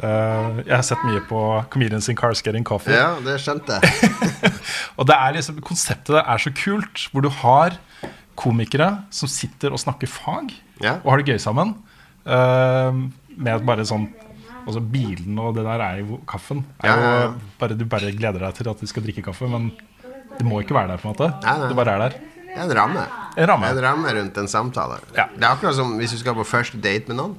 [0.00, 1.40] Uh, jeg har sett mye på
[1.72, 2.96] Comedians in Cars Getting Coffee.
[2.96, 4.12] Ja, det skjønte jeg.
[4.98, 7.76] Og det er liksom, konseptet der er så kult, hvor du har
[8.40, 10.98] komikere som sitter og snakker fag, Ja.
[11.04, 11.74] og har det gøy sammen.
[12.24, 13.08] Uh,
[13.40, 14.10] med bare sånn
[14.60, 16.60] Altså Bilen og det der er jo kaffen.
[16.84, 19.70] Er Ja, ja, bare, du bare gleder deg til at de skal drikke kaffe, men
[20.36, 21.00] det må ikke være der.
[21.00, 21.70] på en måte Nei, nei.
[21.70, 22.18] Det bare er der.
[22.50, 23.06] Det er en ramme.
[23.38, 23.70] En ramme.
[23.70, 25.00] En ramme rundt en samtale.
[25.16, 25.26] Ja.
[25.34, 27.34] Det er akkurat som hvis du skal på første date med noen.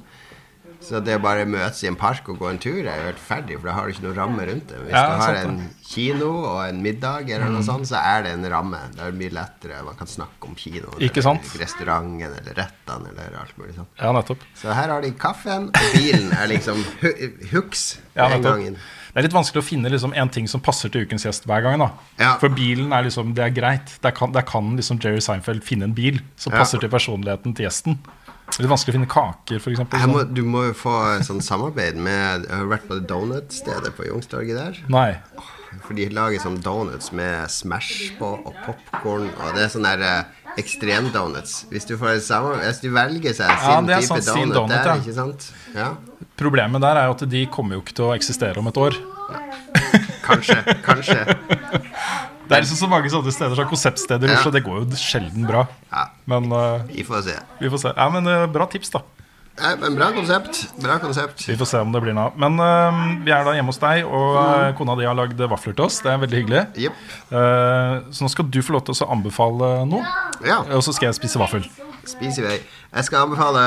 [0.82, 3.20] Så det å bare møtes i en park og gå en tur er jo helt
[3.22, 4.80] ferdig, for da har du ikke noen ramme rundt det.
[4.82, 8.32] Hvis Ja, du har en kino og en middag, eller noe sånt, så er det
[8.34, 8.80] en ramme.
[8.96, 9.82] Det er mye lettere.
[9.86, 11.46] Man kan snakke om kinoen, Ikke sant?
[11.46, 13.88] eller restauranten, eller rettene, eller alt mulig sånt.
[14.00, 14.42] Ja, nettopp.
[14.58, 16.82] Så her har de kaffen, og bilen er liksom
[17.52, 18.76] hooks Ja, den gangen.
[19.12, 21.60] Det er litt vanskelig å finne liksom en ting som passer til ukens gjest hver
[21.66, 21.82] gang.
[22.18, 22.34] Ja.
[22.40, 23.94] For bilen er liksom, det er greit.
[24.02, 26.58] Der kan, der kan liksom Jerry Seinfeld finne en bil som Ja.
[26.64, 27.98] passer til personligheten til gjesten.
[28.52, 30.08] Det er litt vanskelig å finne kaker, f.eks.
[30.10, 33.94] Må, du må jo få et sånt samarbeid med Jeg har vært på det donut-stedet
[33.96, 34.80] på Youngstorget der.
[34.92, 35.14] Nei.
[35.86, 39.30] For de lager sånn donuts med Smash på og popkorn.
[39.30, 41.54] Og det er sånn der, eh, ekstremdonuts.
[41.72, 44.86] Hvis du får Hvis du velger seg Ja, sin er type sånn donut, donut, der,
[44.86, 44.96] ja.
[45.00, 45.48] ikke sant?
[45.74, 45.88] Ja.
[46.36, 49.00] Problemet der er jo at de kommer jo ikke til å eksistere om et år.
[50.28, 50.60] Kanskje.
[50.84, 51.24] Kanskje.
[52.48, 54.38] Det er liksom så mange sånne steder Sånn konseptsteder i Ja.
[54.40, 54.50] Oslo.
[54.54, 55.66] Det går jo sjelden bra.
[55.92, 57.36] Ja, Men uh, vi får se.
[57.60, 57.92] vi får se.
[57.96, 59.02] Ja, men uh, Bra tips, da.
[59.60, 60.62] Ja, men bra konsept.
[60.80, 61.44] Bra konsept.
[61.48, 62.32] Vi får se om det blir noe.
[62.40, 64.76] Men uh, vi er da hjemme hos deg, og mm.
[64.78, 66.00] kona di har lagd vafler til oss.
[66.00, 66.62] Det er veldig hyggelig.
[66.86, 67.02] Yep.
[68.16, 70.02] Så nå skal du få lov til å anbefale noe,
[70.48, 70.62] Ja.
[70.72, 71.68] og så skal jeg spise vaffel.
[72.08, 72.56] Spis i vei.
[72.64, 73.60] Jeg skal anbefale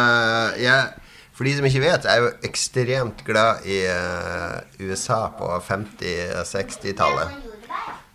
[0.60, 0.90] jeg,
[1.38, 3.82] For de som ikke vet, jeg er jo ekstremt glad i
[4.88, 7.45] USA på 50- og 60-tallet.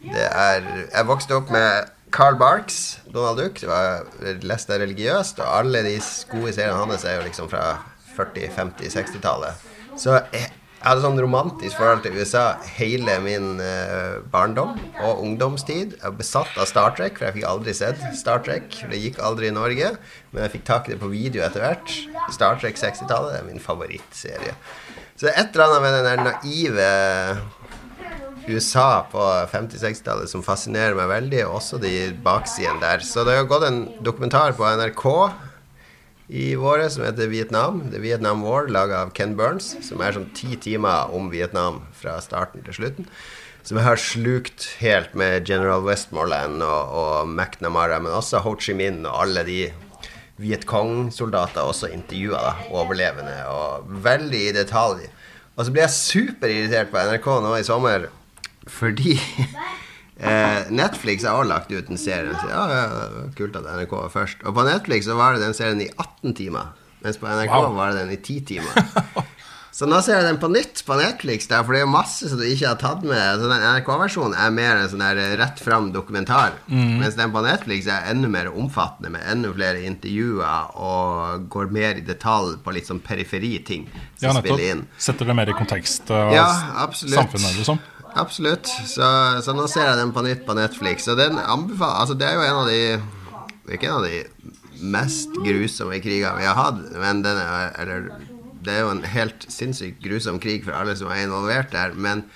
[0.00, 3.60] Det er Jeg vokste opp med Carl Barks, Donald Duck.
[3.60, 4.06] Det var
[4.42, 5.98] lest jeg religiøst, og alle de
[6.30, 7.76] gode seriene hans er jo liksom fra
[8.16, 9.68] 40-, 50-, 60-tallet.
[10.00, 10.48] Så jeg
[10.80, 12.44] hadde sånn romantisk forhold til USA
[12.78, 14.72] hele min eh, barndom
[15.04, 15.94] og ungdomstid.
[15.98, 18.72] Jeg var besatt av Star Trek, for jeg fikk aldri sett Star Trek.
[18.80, 19.92] for Det gikk aldri i Norge,
[20.32, 21.94] men jeg fikk tak i det på video etter hvert.
[22.32, 24.56] Star Trek 60-tallet er min favorittserie.
[25.14, 26.90] Så det er et eller annet med den der naive
[28.50, 29.20] USA på
[29.52, 33.04] 50-60-tallet som fascinerer meg veldig, og også de baksidene der.
[33.06, 35.06] Så det har gått en dokumentar på NRK
[36.30, 37.82] i våre som heter Vietnam.
[37.90, 42.20] Er Vietnam War, laga av Ken Burns, som er sånn ti timer om Vietnam fra
[42.22, 43.08] starten til slutten.
[43.66, 48.76] Som jeg har slukt helt med General Westmoreland og, og McNamara, men også Ho Chi
[48.78, 49.60] Minh og alle de
[50.40, 55.04] Viet Cong-soldater også intervjua, overlevende, og veldig i detalj.
[55.56, 58.06] Og så ble jeg superirritert på NRK nå i sommer
[58.68, 59.14] fordi
[60.20, 62.34] eh, Netflix har også lagt ut en serie.
[62.36, 64.44] Så, ja, ja, kult at NRK var først.
[64.46, 66.72] Og på Netflix så var det den serien i 18 timer.
[67.00, 67.74] Mens på NRK Wow.
[67.78, 69.26] var det den i 10 timer.
[69.72, 72.26] Så nå ser jeg den på nytt på Netflix, der, for det er jo masse
[72.28, 73.38] som du ikke har tatt med.
[73.38, 76.56] Så den NRK-versjonen er mer en sånn der rett fram dokumentar.
[76.66, 76.96] Mm.
[76.98, 82.02] Mens den på Netflix er enda mer omfattende, med enda flere intervjuer og går mer
[82.02, 83.86] i detalj på litt sånn periferi-ting
[84.18, 84.82] som Ja, spiller inn.
[85.00, 86.48] Setter det mer i kontekst av Ja,
[86.84, 87.14] absolutt.
[87.22, 87.78] samfunnet, liksom.
[88.18, 88.66] Absolutt.
[88.66, 89.06] Så,
[89.44, 91.06] så nå ser jeg den på nytt på Netflix.
[91.10, 92.80] Og den anbefaler Altså, det er jo en av de
[93.70, 94.24] ikke en av de
[94.80, 98.10] mest grusomme krigene vi har hatt, men den er Eller
[98.64, 102.26] det er jo en helt sinnssykt grusom krig for alle som er involvert der, men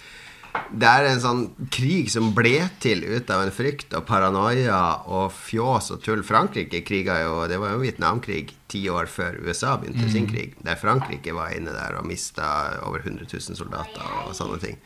[0.75, 1.43] det er en sånn
[1.75, 6.23] krig som ble til ut av en frykt og paranoia og fjås og tull.
[6.27, 10.55] Frankrike kriga jo Det var jo Vietnamkrig ti år før USA begynte sin krig.
[10.67, 12.47] Der Frankrike var inne der og mista
[12.87, 14.79] over 100 000 soldater og sånne ting.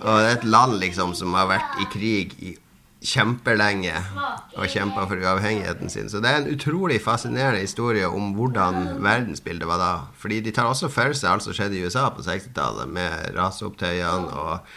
[0.00, 2.54] Og det er et land liksom som har vært i krig i
[3.04, 3.92] kjempelenge
[4.56, 6.08] og kjempa for uavhengigheten sin.
[6.10, 9.92] Så det er en utrolig fascinerende historie om hvordan verdensbildet var da.
[10.20, 14.32] Fordi de tar også for seg alt som skjedde i USA på 60-tallet, med raseopptøyene
[14.40, 14.74] og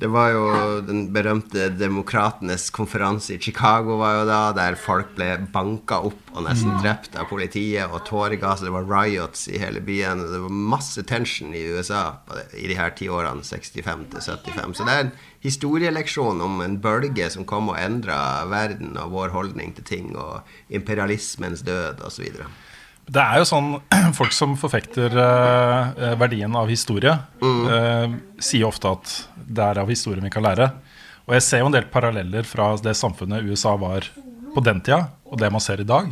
[0.00, 0.44] det var jo
[0.80, 6.46] den berømte Demokratenes konferanse i Chicago var jo da, der folk ble banka opp og
[6.46, 8.62] nesten drept av politiet og tåregass.
[8.64, 10.22] Det var riots i hele byen.
[10.24, 14.78] Det var masse tension i USA det, i de her ti årene, 65 til 75.
[14.78, 15.12] Så det er en
[15.44, 20.48] historieleksjon om en bølge som kom og endra verden og vår holdning til ting, og
[20.72, 22.40] imperialismens død osv.
[23.10, 23.72] Det er jo sånn
[24.18, 29.14] Folk som forfekter eh, verdien av historie, eh, sier ofte at
[29.50, 30.70] det er av historien vi kan lære.
[31.26, 34.06] Og jeg ser jo en del paralleller fra det samfunnet USA var
[34.50, 36.08] på den tida, og det man ser i dag.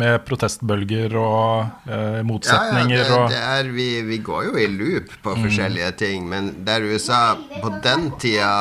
[0.00, 4.66] Med protestbølger og eh, motsetninger Ja, ja, det, det er, vi, vi går jo i
[4.68, 7.22] loop på forskjellige ting, men der USA
[7.62, 8.52] på den tida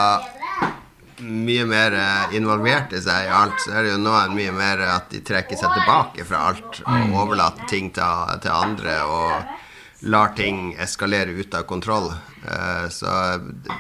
[1.22, 1.96] mye mer
[2.34, 5.60] involvert i seg i alt, så er det jo nå mye mer at de trekker
[5.60, 9.60] seg tilbake fra alt og overlater ting til, til andre og
[10.04, 12.12] lar ting eskalere ut av kontroll.
[12.44, 13.14] Eh, så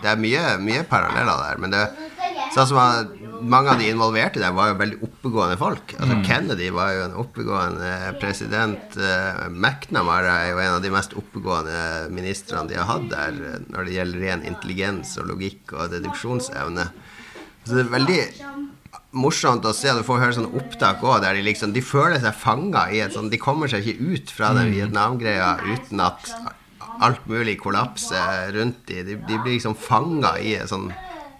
[0.01, 1.59] det er mye, mye paralleller der.
[1.59, 1.83] Men det
[2.53, 2.79] sånn som
[3.43, 5.95] mange av de involverte der var jo veldig oppegående folk.
[5.99, 8.95] Altså Kennedy var jo en oppegående president.
[8.95, 13.59] eh, McNamara er jo en av de mest oppegående ministrene de har hatt der eh,
[13.73, 16.87] når det gjelder ren intelligens og logikk og deduksjonsevne.
[17.63, 18.19] Så det er veldig
[19.13, 19.93] morsomt å se.
[19.95, 23.13] Du får høre sånne opptak òg der de liksom De føler seg fanga i et
[23.15, 26.33] sånn De kommer seg ikke ut fra den Vietnam-greia uten at
[27.03, 29.07] alt mulig kollapser rundt dem.
[29.07, 30.91] De, de blir liksom fanga i et sånn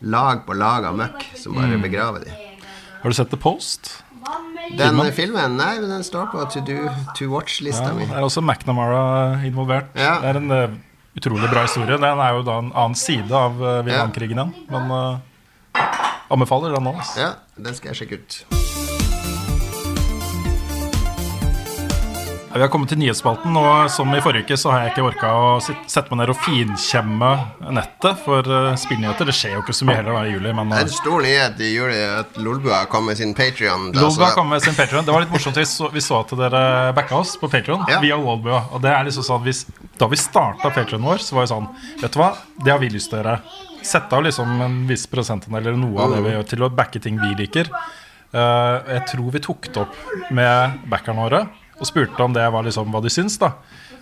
[0.04, 2.42] lag på lag av møkk som bare begraver dem.
[3.04, 3.92] Har du sett The Post?
[4.78, 6.78] Den filmen, nei, men den står på to do,
[7.18, 8.08] to watch-lista Ja, mi.
[8.08, 9.92] det er også McNamara involvert.
[10.00, 10.16] Ja.
[10.24, 10.78] Det er en uh,
[11.20, 11.98] utrolig bra historie.
[12.00, 14.54] Den er jo da en annen side av uh, Vietnamkrigen igjen.
[14.72, 15.22] Men eh,
[16.34, 16.96] anbefaler den nå.
[16.98, 17.20] altså.
[17.28, 18.44] Ja, den skal jeg sjekke ut.
[22.54, 25.06] Ja, Vi har kommet til nyhetsspalten, og som i forrige uke så har jeg ikke
[25.08, 27.30] orka å sette meg ned og finkjemme
[27.74, 29.26] nettet for uh, spillnyheter.
[29.26, 30.94] Det skjer jo ikke så mye heller da i juli, men Det er uh, en
[31.00, 33.90] stor nyhet i juli at Lolbua kom med sin Patrion.
[33.98, 35.02] Lolbua kom med sin Patreon.
[35.08, 35.58] Det var litt morsomt.
[35.58, 36.64] Vi så, vi så at dere
[36.94, 37.98] backa oss på Patreon Ja.
[38.06, 38.68] via Lolbua.
[38.70, 39.66] Og det er liksom sånn hvis,
[39.98, 41.68] Da vi starta Patrion vår, så var det sånn
[42.06, 43.40] Vet du hva, det har vi lyst til å gjøre.
[43.84, 47.02] Sette av liksom en viss prosentandel eller noe av det vi gjør, til å backe
[47.04, 47.70] ting vi liker.
[48.34, 51.44] Uh, jeg tror vi tok det opp med backerne våre
[51.78, 53.36] og spurte om det var liksom hva de syns.
[53.42, 53.52] Da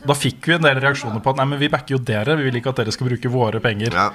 [0.02, 2.34] Da fikk vi en del reaksjoner på at nei, men vi backer jo dere.
[2.40, 3.94] Vi vil ikke at dere skal bruke våre penger.
[3.94, 4.08] Ja.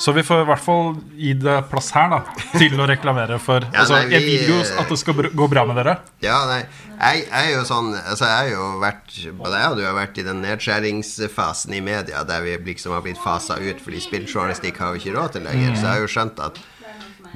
[0.00, 2.20] Så vi får i hvert fall gi det plass her da
[2.56, 5.48] til å reklamere for Ja, altså, nei, vi- Jeg vil jo at det skal gå
[5.52, 5.98] bra med dere.
[6.24, 9.76] Ja, nei, jeg, jeg er jo sånn Altså, jeg har jo vært Både jeg og
[9.76, 13.80] du har vært i den nedskjæringsfasen i media der vi liksom har blitt fasa ut
[13.84, 15.76] fordi spilljournalistikk har vi ikke råd til lenger.
[15.76, 16.60] Så jeg har jo skjønt at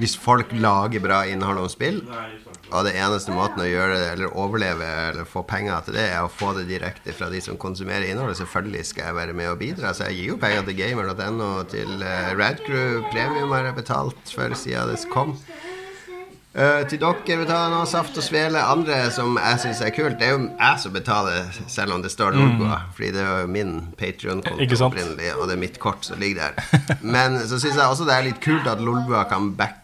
[0.01, 2.01] hvis folk lager bra innhold om spill,
[2.71, 6.23] og det eneste måten å gjøre det, eller overleve eller få penger til det, er
[6.23, 9.59] å få det direkte fra de som konsumerer innholdet, selvfølgelig skal jeg være med og
[9.59, 9.91] bidra.
[9.95, 14.55] Så jeg gir jo penger til gamer.no, til uh, Radcrew Premium har jeg betalt for
[14.55, 15.35] siden det kom.
[16.51, 18.59] Uh, til dere betaler nå Saft og Svele.
[18.59, 22.11] Andre som jeg syns er kult, det er jo jeg som betaler, selv om det
[22.11, 22.81] står Lolbua.
[22.95, 26.97] Fordi det er jo min Patrion-konto opprinnelig, og det er mitt kort som ligger der.
[27.03, 29.80] Men så syns jeg også det er litt kult at Lolbua kan backe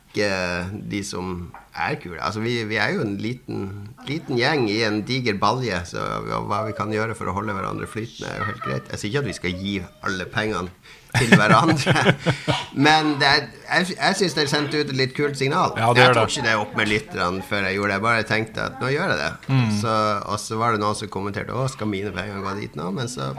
[0.89, 2.18] de som er kule.
[2.26, 3.63] Altså, vi, vi er jo en liten,
[4.07, 7.86] liten gjeng i en diger balje, så hva vi kan gjøre for å holde hverandre
[7.89, 8.88] flytende, er jo helt greit.
[8.93, 9.76] Jeg sier ikke at vi skal gi
[10.09, 10.72] alle pengene
[11.18, 12.15] til hverandre.
[12.88, 15.78] Men det er, jeg, jeg syns dere sendte ut et litt kult signal.
[15.78, 17.99] Ja, det jeg tok ikke det opp med lytterne før jeg gjorde det.
[17.99, 19.32] Jeg bare tenkte at nå gjør jeg det.
[19.53, 19.72] Mm.
[19.84, 19.95] Så,
[20.34, 22.89] og så var det noen som kommenterte Å, skal mine penger gå dit nå?
[22.97, 23.32] Men så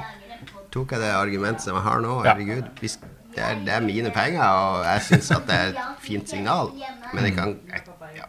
[0.74, 2.18] tok jeg det argumentet som jeg har nå.
[2.26, 5.68] Herregud, vi sk- det er, det er mine penger, og jeg syns at det er
[5.72, 6.72] et fint signal.
[7.14, 8.26] Men det kan ja.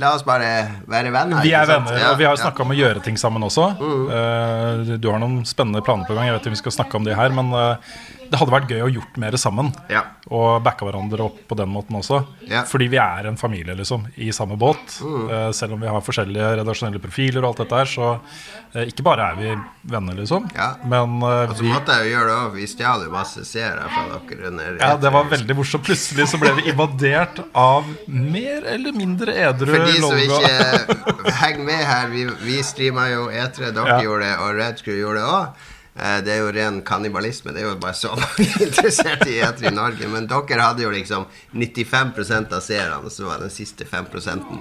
[0.00, 0.48] La oss bare
[0.88, 1.42] være venner.
[1.44, 2.40] Vi er venner, Ja, og vi har ja.
[2.40, 3.66] snakka om å gjøre ting sammen også.
[3.76, 6.28] Eh, du har noen spennende planer på gang.
[6.30, 7.98] Jeg vet ikke om vi skal snakke om det her, men eh,
[8.30, 9.72] det hadde vært gøy å gjort mer sammen.
[9.90, 10.04] Ja.
[10.30, 12.20] Og backa hverandre opp på den måten også.
[12.46, 12.62] Ja.
[12.68, 15.00] Fordi vi er en familie, liksom, i samme båt.
[15.02, 19.02] Eh, selv om vi har forskjellige redaksjonelle profiler og alt dette her, så uh, ikke
[19.06, 19.54] bare er vi
[19.90, 20.46] venner, liksom.
[20.54, 20.68] Ja.
[20.84, 23.90] Men uh, Og så måtte jeg jo gjøre det òg, vi stjal jo masse seere
[23.90, 24.38] fra dere.
[24.50, 25.88] Under ja, det var veldig morsomt.
[25.90, 31.66] Plutselig så ble vi invadert av mer eller mindre edru For de som ikke henger
[31.66, 35.28] med her, vi, vi streama jo E3, dere gjorde det, og Red Crew gjorde det
[35.34, 35.68] òg.
[35.94, 37.52] Det er jo ren kannibalisme.
[37.52, 40.08] Det er jo bare så mange interessert i E3 i Norge.
[40.12, 44.08] Men dere hadde jo liksom 95% av seerne, så var den siste 5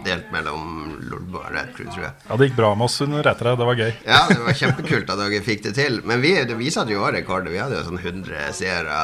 [0.05, 2.13] delt mellom Lolbo og Red Crew, tror jeg.
[2.27, 3.55] Ja, det gikk bra med oss under etere.
[3.59, 3.91] Det var gøy.
[4.09, 6.01] Ja, det var kjempekult at dere fikk det til.
[6.03, 7.53] Men vi, vi satte jo òg rekorder.
[7.53, 8.99] Vi hadde jo sånn 100 seere.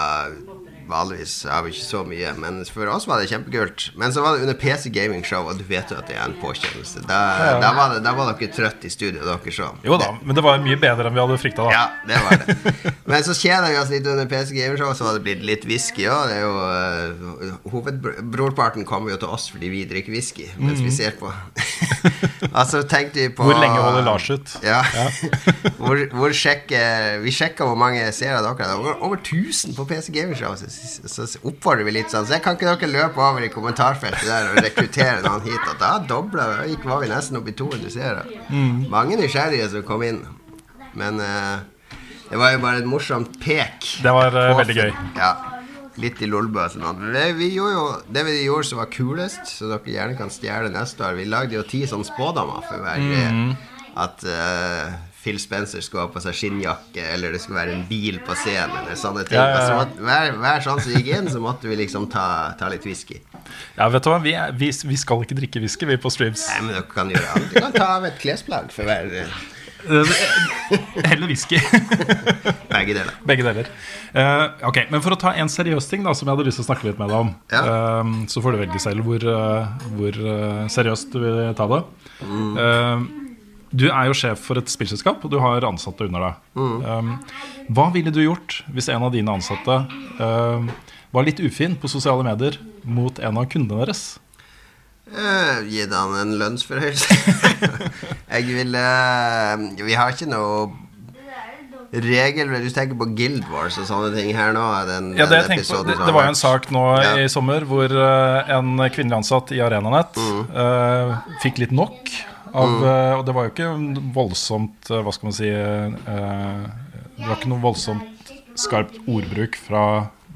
[0.90, 3.88] Vanligvis har vi ikke så mye, men for oss var det kjempekult.
[4.00, 6.26] Men så var det under PC Gaming Show, og du vet jo at det er
[6.28, 7.06] en påkjennelse.
[7.10, 7.20] Da,
[7.64, 9.72] da, var, det, da var dere trøtt i studio, dere så.
[9.86, 11.72] Jo da, men det var mye bedre enn vi hadde frykta, da.
[11.74, 12.94] Ja, det var det.
[13.06, 15.66] Men så kjeda vi oss litt under PC Gaming Show, så var det blitt litt
[15.70, 16.34] whisky òg.
[16.36, 21.32] Uh, Hovedbrorparten kommer jo til oss fordi vi drikker whisky mens vi ser på.
[22.60, 23.52] altså tenkte vi på Mhm.
[23.52, 24.54] Hvor lenge holder Lars ut?
[24.64, 24.80] Ja.
[25.78, 28.78] hvor, hvor sjekker, vi sjekka hvor mange seere dere hadde.
[28.80, 30.56] Over, over 1000 på PC Gaming Show.
[30.58, 32.28] Så, så, oppfordrer vi litt sånn.
[32.28, 35.62] Så kan ikke dere løpe over i kommentarfeltet der og rekruttere noen hit?
[35.72, 38.26] Og da dobla vi, var vi nesten oppe i 200 seere.
[38.50, 38.86] Mm.
[38.92, 40.22] Mange nysgjerrige som kom inn.
[40.96, 41.60] Men uh,
[42.30, 43.92] det var jo bare et morsomt pek.
[44.04, 44.96] Det var uh, veldig gøy.
[45.20, 45.34] Ja.
[46.02, 47.04] Litt i lolbua og sånn.
[47.16, 50.72] Det, vi gjorde jo, det vi gjorde som var kulest, så dere gjerne kan stjele
[50.74, 53.32] neste år Vi lagde jo ti sånne spådommer for hver greie.
[53.32, 53.54] Mm.
[54.04, 54.96] At uh,
[55.26, 58.76] Phil Spencer skulle ha på seg skinnjakke, eller det skulle være en bil på scenen,
[58.84, 59.40] eller sånne ting.
[59.40, 59.80] Ja, ja, ja.
[59.82, 62.28] Altså, hver, hver sånn som gikk inn, så måtte vi liksom ta,
[62.60, 63.18] ta litt whisky.
[63.80, 66.46] Ja, vet du hva, vi, er, vi, vi skal ikke drikke whisky, vi på streams.
[66.54, 67.50] Nei, men dere kan gjøre alt.
[67.50, 69.36] Du kan ta av et klesplagg for hver eh,
[71.06, 71.60] Heller whisky.
[72.74, 73.12] begge deler.
[73.28, 73.68] Begge deler.
[74.16, 76.66] Uh, ok, Men for å ta en seriøs ting da som jeg hadde lyst til
[76.66, 77.62] å snakke litt med deg om, Ja.
[77.66, 81.82] uh, så får du velge selv hvor, uh, hvor eh, seriøst du vil ta det.
[82.26, 83.06] Eh,
[83.76, 86.36] du er jo sjef for et spillselskap, og du har ansatte under deg.
[86.88, 87.40] Eh,
[87.76, 89.80] hva ville du gjort hvis en av dine ansatte
[90.20, 90.68] uh,
[91.16, 94.06] var litt ufin på sosiale medier mot en av kundene deres?
[95.06, 97.18] Uh, gitt han en lønnsforhøyelse.
[98.36, 98.86] jeg ville
[99.86, 100.72] Vi har ikke noe
[101.94, 104.64] regel Du tenker på Guild Wars og sånne ting her nå?
[104.90, 107.14] Den, Ja, det, den på, det, det var jo en sak nå Ja.
[107.22, 111.14] i sommer hvor uh, en kvinnelig ansatt i Arenanet eh,
[111.44, 112.10] fikk litt nok.
[112.56, 112.86] Av, mm.
[113.20, 113.70] og det var jo ikke
[114.16, 116.62] voldsomt eh, Hva skal man si eh,
[117.18, 119.82] Det var ikke noe voldsomt skarpt ordbruk fra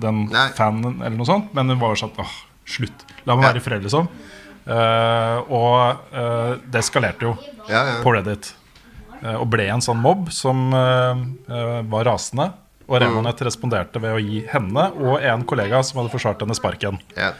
[0.03, 0.49] den Nei.
[0.57, 2.33] fanen, eller noe sånt, men hun var sånn åh,
[2.67, 3.05] slutt.
[3.27, 4.09] La meg være i fred, liksom.
[4.69, 7.33] Eh, og eh, det eskalerte jo
[7.69, 7.95] Ja, ja.
[8.03, 8.51] på Reddit.
[9.23, 12.49] eh, og ble en sånn mobb som eh, eh, var rasende.
[12.89, 16.97] Og Remonet responderte ved å gi henne og en kollega som hadde forsvart henne, sparken.
[17.15, 17.31] Ja.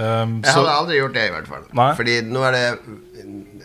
[0.00, 1.64] Um, Jeg så, hadde aldri gjort det, i hvert fall.
[1.76, 1.90] Nei.
[1.98, 2.66] Fordi nå er det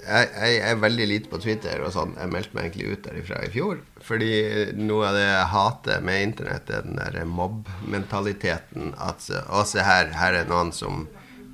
[0.06, 2.16] jeg, jeg er veldig lite på Twitter og sånn.
[2.20, 3.80] Jeg meldte meg egentlig ut derifra i fjor.
[4.06, 4.32] Fordi
[4.78, 8.94] noe av det jeg hater med internett, er den der mobb-mentaliteten.
[9.02, 11.08] At å, se her, her er noen som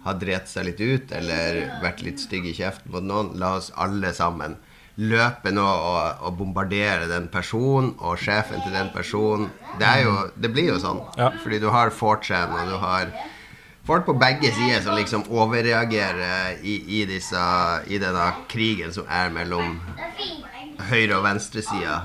[0.06, 3.36] har drept seg litt ut, eller vært litt stygg i kjeften mot noen.
[3.40, 4.58] La oss alle sammen
[5.02, 9.48] løpe nå og, og bombardere den personen og sjefen til den personen.
[9.80, 11.00] Det, er jo, det blir jo sånn.
[11.22, 11.32] Ja.
[11.44, 13.14] Fordi du har 4chan, og du har
[13.88, 17.42] folk på begge sider som liksom overreagerer i, i, disse,
[17.88, 19.80] i denne krigen som er mellom
[20.92, 21.98] høyre- og venstresida,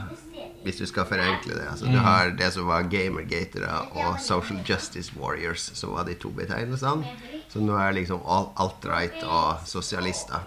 [0.65, 1.69] hvis du skal forenkle det.
[1.71, 6.31] Altså, Du har det som var gamergatere og social justice warriors, som var de to
[6.31, 7.05] betegnelsene.
[7.49, 10.43] Så nå er liksom alt-right og sosialister.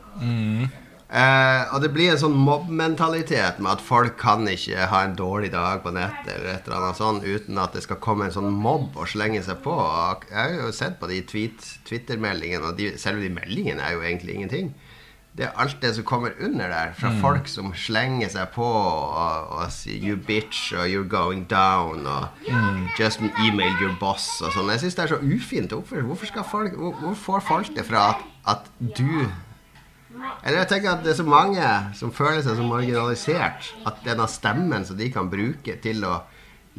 [1.09, 5.49] Eh, og det blir en sånn mobbmentalitet med at folk kan ikke ha en dårlig
[5.55, 8.51] dag på nettet eller et eller annet sånt uten at det skal komme en sånn
[8.53, 9.73] mobb og slenge seg på.
[9.73, 13.97] Og jeg har jo sett på de tweet, Twitter-meldingene, og de, selve de meldingene er
[13.97, 14.69] jo egentlig ingenting.
[15.33, 19.49] Det er alt det som kommer under der, fra folk som slenger seg på og,
[19.55, 22.27] og sier 'you bitch' og 'you're going down' og
[22.99, 24.69] 'just email your boss' og sånn.
[24.69, 26.05] Jeg syns det er så ufint oppførsel.
[26.05, 29.25] Hvorfor, skal folk, hvor, hvor får folk det fra at, at du
[30.17, 34.25] eller jeg tenker at det er så mange som føler seg så marginalisert at denne
[34.31, 36.15] stemmen som de kan bruke til å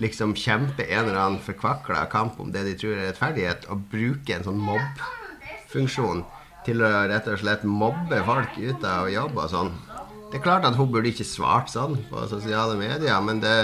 [0.01, 4.35] liksom kjempe en eller annen forkvakla kamp om det de tror er rettferdighet, og bruke
[4.35, 6.25] en sånn mobb-funksjon
[6.67, 9.73] til å rett og slett mobbe folk ut av jobb og sånn.
[10.31, 13.57] Det er klart at hun burde ikke svart sånn på sosiale medier, men det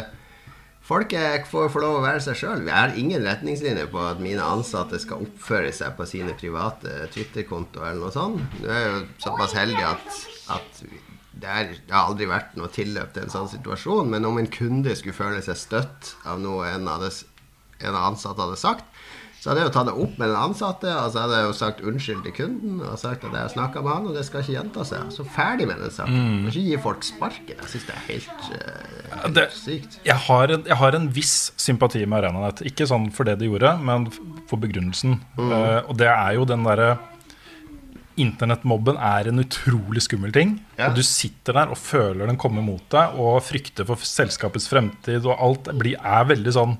[0.86, 1.10] Folk
[1.50, 2.60] får få lov å være seg sjøl.
[2.62, 7.88] Vi har ingen retningslinjer på at mine ansatte skal oppføre seg på sine private Twitter-kontoer
[7.90, 8.60] eller noe sånt.
[8.62, 10.20] Nå er jo såpass heldig at,
[10.54, 14.12] at det, er, det har aldri vært noe tilløp til en sånn situasjon.
[14.14, 17.24] Men om en kunde skulle føle seg støtt av noe en des,
[17.82, 18.86] en av ansatte hadde sagt,
[19.46, 21.50] så hadde jeg jo tatt det opp med den ansatte, og så hadde jeg jo
[21.54, 22.78] sagt unnskyld til kunden.
[22.82, 25.04] Og sagt at jeg snakka med han, og det skal ikke gjenta seg.
[25.14, 26.16] Så ferdig med den saken.
[26.16, 26.48] Mm.
[26.50, 27.52] Ikke gi folk sparken.
[27.62, 29.94] Jeg syns det er helt, uh, helt det, sykt.
[30.08, 32.64] jeg, har en, jeg har en viss sympati med Arenanet.
[32.66, 34.08] Ikke sånn for det de gjorde, men
[34.50, 35.14] for begrunnelsen.
[35.38, 36.96] Eh, og det er jo den derre
[38.16, 40.56] Internettmobben er en utrolig skummel ting.
[40.74, 40.88] Ja.
[40.88, 45.22] Og du sitter der og føler den komme mot deg, og frykter for selskapets fremtid,
[45.22, 46.78] og alt blir, er veldig sånn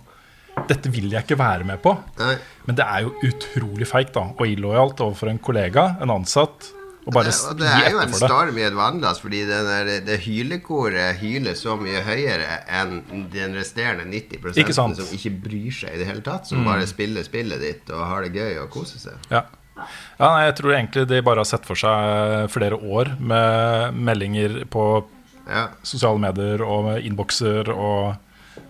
[0.67, 1.93] Dette vil jeg ikke være med på.
[2.19, 2.37] Nei.
[2.67, 6.73] Men det er jo utrolig feigt da, og illojalt overfor en kollega, en ansatt,
[7.07, 9.45] å bare gi etter og det Det er jo en storm i et vannglass, fordi
[9.47, 12.97] det, det hylekoret hyler så mye høyere enn
[13.31, 14.75] den resterende 90 Ikke?
[14.75, 14.97] Mm.
[14.99, 18.27] som ikke bryr seg i det hele tatt, som bare spiller spillet ditt og har
[18.27, 19.29] det gøy og koser seg.
[19.31, 19.45] Ja.
[19.79, 24.65] ja, nei, jeg tror egentlig de bare har sett for seg flere år med meldinger
[24.67, 24.87] på
[25.47, 25.69] Ja.
[25.87, 28.17] sosiale medier og innbokser og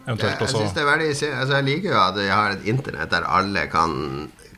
[0.06, 3.10] eventuelt jeg, også det er veldig, altså jeg liker jo at jeg har et internett
[3.12, 3.94] der alle kan,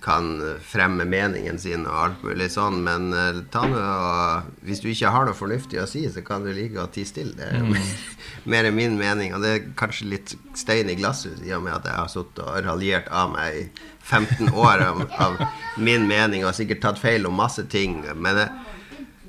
[0.05, 0.29] kan
[0.65, 5.37] fremme meningen sin og alt mulig sånn, men eh, og, hvis du ikke har noe
[5.37, 7.35] fornuftig å si, så kan du like å tie stille.
[7.39, 7.75] Det er Mm.
[8.53, 11.89] mer min mening, og det er kanskje litt stein i glasshus i og med at
[11.89, 13.65] jeg har sittet og raljert av meg i
[14.09, 15.41] 15 år av, av
[15.77, 18.49] min mening og sikkert tatt feil om masse ting, men jeg,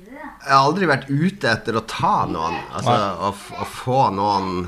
[0.06, 2.94] jeg har aldri vært ute etter å ta noen, altså
[3.28, 4.62] å, å få noen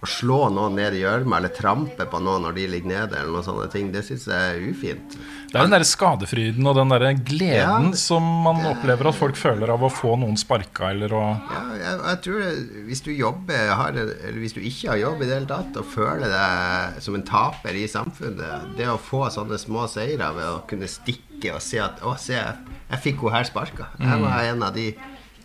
[0.00, 3.34] å slå noen ned i gjørma eller trampe på noen når de ligger nede, eller
[3.34, 5.16] noen sånne ting, det syns jeg er ufint.
[5.50, 7.98] Det er den der skadefryden og den der gleden Ja.
[8.00, 11.98] som man opplever at folk føler av å få noen sparka eller å Ja, jeg,
[12.06, 12.50] jeg tror det,
[12.86, 15.88] Hvis du jobber har, Eller hvis du ikke har jobb i det hele tatt og
[15.90, 20.62] føler deg som en taper i samfunnet Det å få sånne små seire ved å
[20.70, 23.90] kunne stikke og si at Å, se, jeg, jeg fikk henne her sparka.
[23.98, 24.92] Jeg var en av de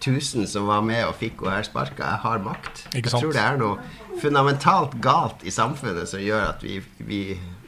[0.05, 2.03] tusen som var med og fikk henne her sparka.
[2.13, 2.85] Jeg har makt.
[2.93, 3.79] Jeg tror det er noe
[4.21, 7.19] fundamentalt galt i samfunnet som gjør at vi, vi,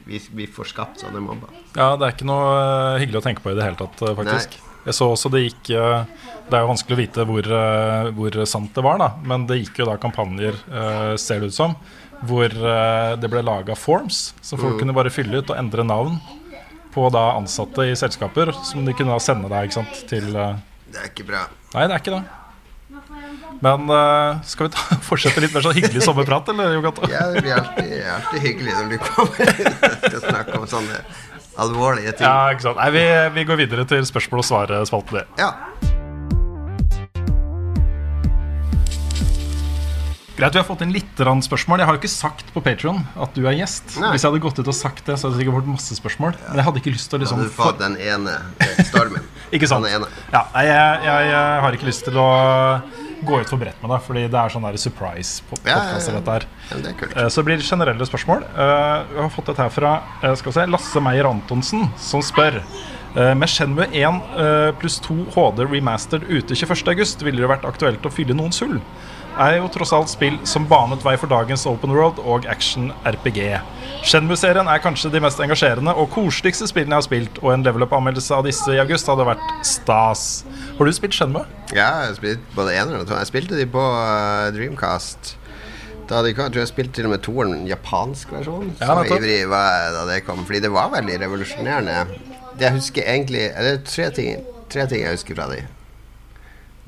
[0.08, 1.52] vi, vi får skapt sånne mobber.
[1.76, 4.56] Ja, det er ikke noe eh, hyggelig å tenke på i det hele tatt, faktisk.
[4.58, 4.64] Nei.
[4.88, 6.04] Jeg så også det gikk eh,
[6.48, 9.08] Det er jo vanskelig å vite hvor, eh, hvor sant det var, da.
[9.28, 11.74] Men det gikk jo da kampanjer, eh, ser det ut som,
[12.26, 16.16] hvor eh, det ble laga forms som folk kunne bare fylle ut og endre navn
[16.94, 20.56] på da ansatte i selskaper, som de kunne da sende deg ikke sant, til eh,
[20.88, 21.44] Det er ikke bra.
[21.74, 22.24] Nei, det er ikke det.
[23.64, 26.78] Men uh, skal vi ta, fortsette litt mer sånn hyggelig sommerprat, eller,
[27.10, 29.52] Ja, det blir alltid, alltid hyggelig når du kommer
[30.08, 31.02] skal snakke om sånne
[31.58, 32.26] alvorlige ting.
[32.28, 32.78] Ja, ikke sant.
[32.78, 33.04] Nei, vi,
[33.34, 35.38] vi går videre til spørsmål og svar-spalten.
[35.40, 35.52] Ja.
[40.38, 41.80] Greit, vi har fått inn litt spørsmål.
[41.82, 43.96] Jeg har jo ikke sagt på Patreon at du er gjest.
[43.98, 44.12] Nei.
[44.14, 46.36] Hvis jeg hadde gått ut og sagt det, så hadde det sikkert vært masse spørsmål.
[46.44, 49.26] Men jeg hadde ikke lyst til å liksom hadde du fått den ene eh, stormen.
[49.56, 49.88] Ikke sant?
[49.88, 52.26] Ja, jeg, jeg, jeg har ikke lyst til å
[53.26, 55.66] gå ut for bredt med det, fordi det er sånn der surprise-podkast.
[55.66, 56.80] Ja, ja, ja.
[56.82, 56.94] Det.
[57.16, 58.44] Eh, Så det blir generelle spørsmål.
[58.44, 62.62] Eh, Vi har fått et her fra eh, Lasse Meyer Antonsen, som spør eh,
[63.14, 68.12] Med Shenmue 1 eh, pluss 2 HD remastered ute 21.8 ville det vært aktuelt å
[68.12, 68.76] fylle noen hull.
[69.38, 73.40] Er jo tross alt spill som banet vei for dagens open world og action-RPG.
[74.08, 77.86] Shenmue-serien er kanskje de mest engasjerende og koseligste spillene jeg har spilt, og en level
[77.86, 80.24] up-anmeldelse av disse i august hadde vært stas.
[80.78, 81.46] Har du spilt Shenmue?
[81.70, 83.14] Ja, jeg har spilt både en og to.
[83.14, 85.36] Jeg spilte de på eh, Dreamcast.
[86.08, 88.72] Da hadde jeg, jeg tror jeg spilte til og med toeren, en japansk versjon.
[88.80, 90.42] Ja, så ivrig var jeg da det kom.
[90.48, 92.37] Fordi det var veldig revolusjonerende.
[92.58, 95.62] Det jeg husker egentlig Det er tre ting, tre ting jeg husker fra de.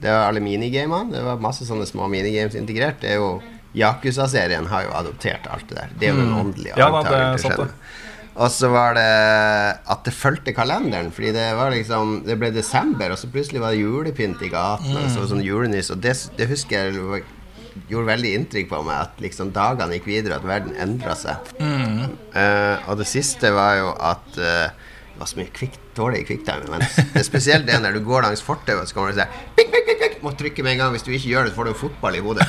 [0.01, 1.13] Det var alle minigamene.
[1.13, 3.01] Det var masse sånne små minigames integrert.
[3.03, 3.41] Det er jo
[3.77, 5.91] Yakuza-serien har jo adoptert alt det der.
[5.99, 6.79] Det er jo den åndelige Mm.
[6.81, 7.75] Ja, er.
[8.41, 9.05] Og så var det
[9.91, 11.11] at det fulgte kalenderen.
[11.13, 14.97] Fordi det var liksom Det ble desember, og så plutselig var det julepynt i gaten.
[14.97, 17.25] Og så sånn julenys Og det, det husker jeg
[17.91, 18.97] gjorde veldig inntrykk på meg.
[19.07, 21.37] At liksom dagene gikk videre, at verden endra seg.
[22.35, 24.71] Eh, og det siste var jo at eh,
[25.21, 26.65] det var så mye kvikk, dårlig kvikktime.
[26.73, 30.31] Men det er spesielt det når du går langs fortauet, så kommer det sånn Må
[30.37, 30.95] trykke med en gang.
[30.95, 32.47] Hvis du ikke gjør det, så får du en fotball i hodet.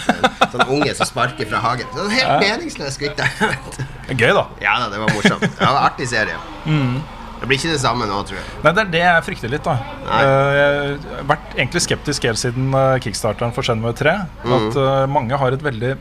[0.53, 1.89] Sånn unge som sparker fra hagen.
[1.91, 3.49] Sånn helt meningsløs kvikktime.
[3.75, 4.45] Det er Gøy, da.
[4.63, 5.43] Ja da, det var morsomt.
[5.43, 6.39] Det var en artig serie.
[6.63, 8.47] Det blir ikke det samme nå, tror jeg.
[8.63, 9.67] Nei, Det er det jeg frykter litt.
[9.67, 10.21] da Nei.
[10.21, 14.15] Eh, Jeg har vært egentlig skeptisk helt siden eh, kickstarteren for Shenmue 3.
[14.45, 14.55] Mm.
[14.61, 15.15] At mm.
[15.17, 15.97] mange har et veldig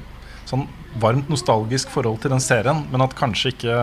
[0.46, 0.68] sånn
[1.02, 3.82] varmt nostalgisk forhold til den serien, men at kanskje ikke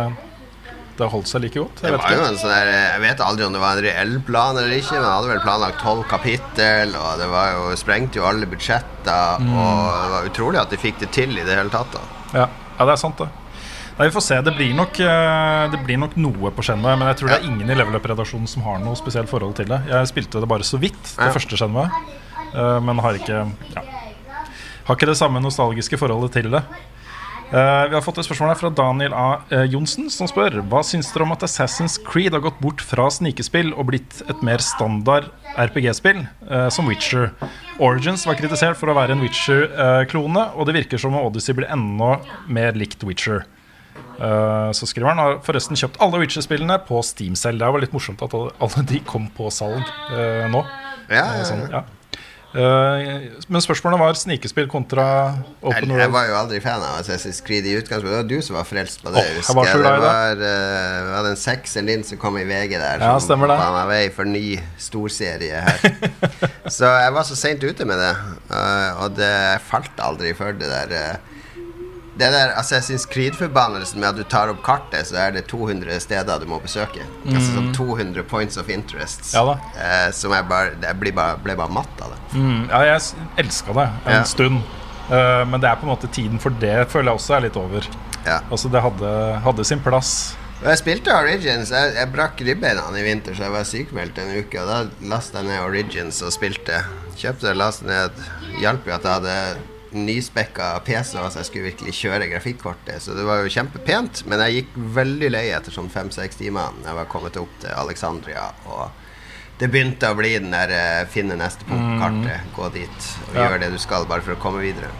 [0.97, 1.81] det holdt seg like godt.
[1.83, 2.01] Jeg vet
[2.41, 5.15] sånn der, Jeg vet aldri om det var en reell plan eller ikke, men jeg
[5.17, 9.53] hadde vel planlagt tolv kapittel, og det var jo, sprengte jo alle budsjetter, Mm.
[9.53, 11.95] og det var utrolig at de fikk det til i det hele tatt.
[12.33, 12.47] Ja.
[12.79, 13.27] ja, det er sant, det.
[13.97, 14.41] Nei, Vi får se.
[14.45, 17.47] Det blir nok, eh, det blir nok noe på Shenmue, men jeg tror det er
[17.49, 19.79] ingen i Level Up-redaksjonen som har noe spesielt forhold til det.
[19.89, 21.31] Jeg spilte det bare så vidt, det Ja.
[21.33, 21.89] første Shenmue,
[22.53, 23.39] eh, men har ikke
[23.75, 23.81] ja.
[24.87, 26.63] Har ikke det samme nostalgiske forholdet til det.
[27.47, 29.41] Eh, vi har fått et spørsmål her fra Daniel A.
[29.55, 33.05] eh, Johnsen, som spør Hva syns dere om at Assassin's Creed har gått bort fra
[33.07, 37.31] snikespill og blitt et mer standard RPG-spill, uh, som Witcher?
[37.79, 41.71] Origins var kritisert for å være en Witcher-klone, og det virker som om Odyssey blir
[41.71, 42.19] enda
[42.51, 43.47] mer likt Witcher.
[44.19, 47.63] Uh, så skriver han har forresten kjøpt alle Witcher-spillene på Steam selv.
[47.63, 49.87] Det var litt morsomt at alle, de kom på salg
[50.51, 50.65] nå.
[51.07, 51.85] Ja, ja, ja, sånn, ja.
[52.55, 55.03] Eh, men spørsmålet var snikespill kontra
[55.35, 55.91] Jeg, world.
[55.99, 58.13] jeg var jo aldri fan av Assassin's Creed i utgangspunktet.
[58.13, 59.19] Det var du som var frelst på det.
[59.19, 62.45] Åh, jeg var så glad det var, uh, var den sekseren din som kom i
[62.47, 63.03] VG der.
[63.03, 64.45] Ja, som meg vei for ny
[64.79, 66.11] storserie her.
[66.77, 68.13] så jeg var så seint ute med det,
[68.53, 69.33] uh, og det
[69.67, 71.36] falt aldri for det der eh,
[72.17, 76.39] det der Assassin's Creed-forbannelsen med at du tar opp kartet, så er det 200 steder
[76.41, 77.05] du må besøke.
[77.27, 79.29] Altså sånn 200 points of interest.
[79.33, 79.37] Mm.
[79.37, 82.19] Ja eh, som jeg bare Jeg ble bare, ble bare matt av det.
[82.39, 84.23] Mm, ja, jeg elska det en Ja.
[84.23, 84.61] stund.
[85.07, 87.55] Uh, men det er på en måte tiden for det føler jeg også er litt
[87.55, 87.85] over.
[88.25, 88.41] Ja.
[88.51, 89.13] Altså Det hadde,
[89.45, 90.35] hadde sin plass.
[90.57, 91.69] Jeg spilte Origins.
[91.69, 94.57] Jeg, jeg brakk ribbeina i vinter, så jeg var sykemeldt en uke.
[94.59, 96.81] Og da lasta jeg ned Origins og spilte.
[97.15, 98.23] Kjøpte og lastet ned.
[98.59, 99.37] Hjalp jo at jeg hadde
[99.95, 103.01] nyspekka PC, så jeg skulle virkelig kjøre grafikkortet.
[103.03, 106.73] Så det var jo kjempepent, men jeg gikk veldig lei etter sånn fem-seks timer.
[106.81, 108.49] Når jeg var kommet opp til Alexandria.
[108.67, 108.89] Og
[109.57, 113.35] det begynte å bli den der eh, finne neste punkt på kartet, gå dit og
[113.35, 113.47] Ja.
[113.47, 114.91] gjøre det du skal, bare for å komme videre.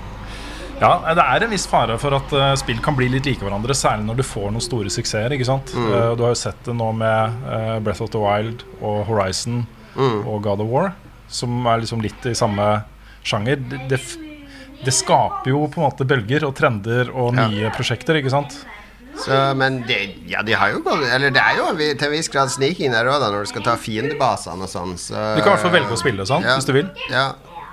[0.78, 3.74] Ja, det er en viss fare for at uh, spill kan bli litt like hverandre,
[3.74, 5.34] særlig når du får noen store suksesser.
[5.34, 5.72] ikke sant?
[5.74, 9.64] Eh, du har jo sett det nå med uh, Breath of the Wild og Horizon
[9.98, 10.92] og God of War,
[11.28, 12.84] som er liksom litt i samme
[13.26, 13.58] sjanger.
[13.58, 13.98] Det, det,
[14.86, 17.48] det skaper jo på en måte bølger og trender og Ja.
[17.50, 18.60] nye prosjekter, ikke sant?
[19.18, 19.98] Så, men det,
[20.30, 23.08] ja, de har jo gått Eller det er jo til en viss grad sniking der
[23.10, 24.94] òg, når du skal ta fiendebasene og sånn.
[25.02, 26.92] Så, Du kan i hvert fall velge å spille sånn, Ja, hvis du vil.
[27.10, 27.32] Ja,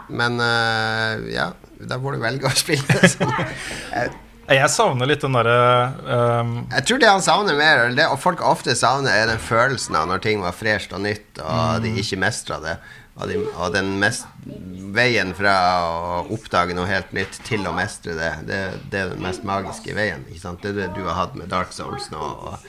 [0.09, 1.51] men uh, ja,
[1.85, 3.35] da får du velge å spille sånn.
[4.45, 5.61] Jeg, savner litt den derre
[6.05, 6.51] um...
[6.69, 10.11] jeg tror det han savner mer, det og folk ofte savner, er den følelsen av
[10.11, 12.75] når ting var fresht og nytt, og de ikke mestra det.
[13.15, 14.27] Og, de, og den mest,
[14.95, 15.55] veien fra
[15.87, 19.95] å oppdage noe helt nytt til å mestre det, det, det er den mest magiske
[19.95, 20.25] veien.
[20.31, 20.65] Ikke sant?
[20.65, 22.19] Det er det du har hatt med Dark Souls nå.
[22.19, 22.67] Og,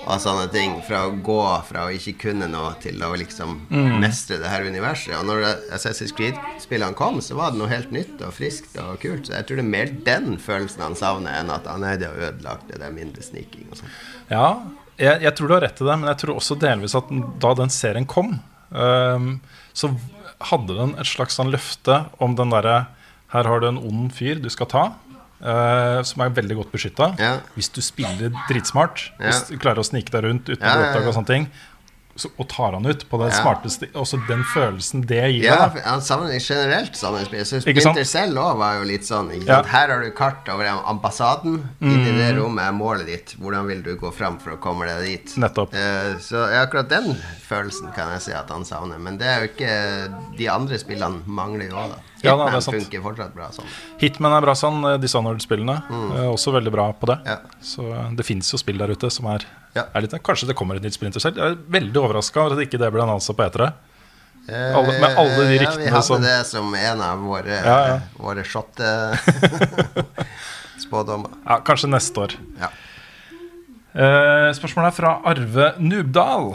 [0.00, 0.76] og sånne ting.
[0.86, 3.56] Fra å gå fra å ikke kunne noe til å liksom
[4.00, 5.16] mestre det her universet.
[5.18, 9.26] Og når Assassin's Creed-spillene kom, så var det noe helt nytt og friskt og kult.
[9.26, 12.12] Så jeg tror det er mer den følelsen han savner, enn at han er det
[12.12, 13.98] har ødelagt det der mindre sniking og sånn.
[14.30, 14.46] Ja,
[15.00, 17.10] jeg, jeg tror du har rett i det, men jeg tror også delvis at
[17.42, 18.38] da den serien kom,
[18.70, 19.90] så
[20.50, 22.86] hadde den et slags sånn løfte om den derre
[23.30, 24.84] Her har du en ond fyr du skal ta,
[25.40, 27.06] Uh, som er veldig godt beskytta.
[27.16, 27.38] Ja.
[27.56, 29.30] Hvis du spiller dritsmart, Ja.
[29.30, 31.14] hvis du klarer å snike deg rundt uten Ja, å bli oppdaga
[32.28, 33.42] og tar han ut på det Ja.
[33.42, 35.44] smarteste Også den følelsen det gir.
[35.44, 35.82] Ja, deg.
[36.02, 37.44] savner generelt sånne spill.
[37.44, 39.30] Så selv Splinter Cell også var jo litt sånn.
[39.46, 39.60] Ja.
[39.62, 39.70] Mm.
[39.70, 41.68] Her har du kart over ambassaden.
[41.80, 43.34] Inni det rommet er målet ditt.
[43.40, 45.36] Hvordan vil du gå fram for å komme deg dit?
[45.36, 45.72] Nettopp.
[45.74, 47.16] Uh, så akkurat den
[47.48, 48.98] følelsen kan jeg si at han savner.
[48.98, 51.98] Men det er jo ikke De andre spillene mangler jo òg, da.
[52.22, 52.76] Ja, Hitman sant.
[52.76, 53.68] funker fortsatt bra sånn.
[54.00, 55.76] Hitman er bra sånn, eh, Dishonored-spillene.
[56.18, 57.18] er også veldig bra på det.
[57.24, 57.38] Ja.
[57.62, 59.84] Så eh, det fins jo spill der ute som er, Ja.
[59.94, 61.36] er litt Kanskje det kommer et nytt Splinter Cell.
[61.38, 63.68] Jeg er veldig overraska over at ikke det ble annonsa på E3.
[64.50, 67.78] Eh, Alle- med alle de ja, vi hadde som- det som en av våre, Ja,
[67.86, 68.00] ja.
[68.18, 68.74] våre shot
[70.80, 71.30] spådommer.
[71.46, 72.34] Ja, kanskje neste år.
[72.60, 72.70] Ja.
[73.94, 76.52] Eh, spørsmålet er fra Arve Nubdal.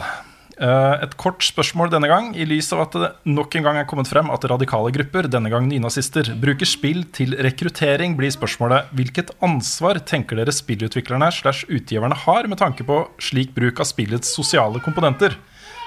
[0.56, 3.88] Eh, et kort spørsmål denne gang, i lys av at det nok en gang er
[3.88, 9.34] kommet frem at radikale grupper, denne gang nynazister, bruker spill til rekruttering, blir spørsmålet hvilket
[9.44, 14.80] ansvar tenker dere spillutviklerne slash utgiverne har med tanke på slik bruk av spillets sosiale
[14.80, 15.36] komponenter?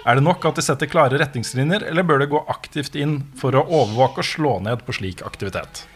[0.06, 3.58] Er det nok at de setter klare retningslinjer, eller bør det gå aktivt inn for
[3.58, 5.89] å overvåke og slå ned på slik aktivitet?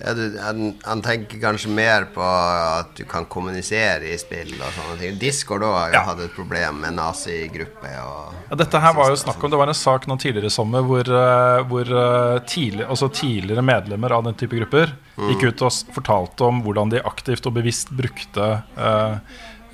[0.00, 4.72] Ja, du, han, han tenker kanskje mer på at du kan kommunisere i spill og
[4.74, 5.18] sånne ting.
[5.20, 6.00] Discord òg Ja.
[6.08, 9.78] hadde et problem med nazigrupper Ja, dette her var jo snakk om Det var en
[9.78, 14.34] sak nå tidligere i sommer hvor, eh, hvor eh, tidlig, altså tidligere medlemmer av den
[14.34, 14.96] type grupper
[15.30, 19.14] gikk ut og fortalte om hvordan de aktivt og bevisst brukte uh,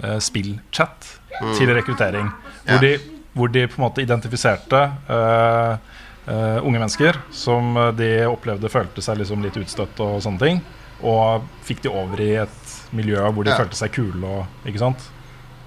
[0.04, 1.06] uh, spillchat
[1.56, 2.28] til rekruttering.
[2.66, 2.74] Ja.
[2.76, 2.90] Hvor, de,
[3.32, 5.96] hvor de på en måte identifiserte eh,
[6.26, 10.60] eh, unge mennesker som eh, de opplevde følte seg liksom litt utstøtt og sånne ting.
[11.06, 13.56] Og fikk de over i et miljø hvor de Ja.
[13.56, 15.06] følte seg kule og Ikke sant?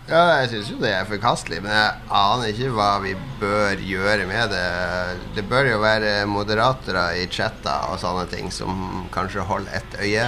[0.03, 4.25] Ja, jeg syns jo det er forkastelig, men jeg aner ikke hva vi bør gjøre
[4.27, 4.65] med det.
[5.37, 10.25] Det bør jo være moderatorer i chatter og sånne ting som kanskje holder et øye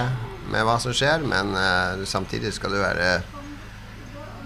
[0.48, 3.18] med hva som skjer, men uh, samtidig skal du være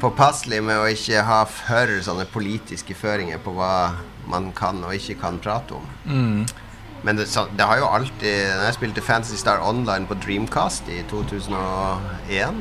[0.01, 3.75] påpasselig med å ikke ha for sånne politiske føringer på hva
[4.31, 5.87] man kan og ikke kan prate om.
[7.03, 10.91] Men det, så, det har jo alltid Når jeg spilte Fantasy Star Online på Dreamcast
[10.93, 12.61] i 2001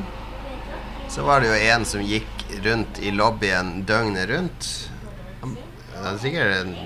[1.10, 4.66] så var det jo en som gikk rundt i lobbyen døgnet rundt.
[5.42, 6.76] Det er sikkert en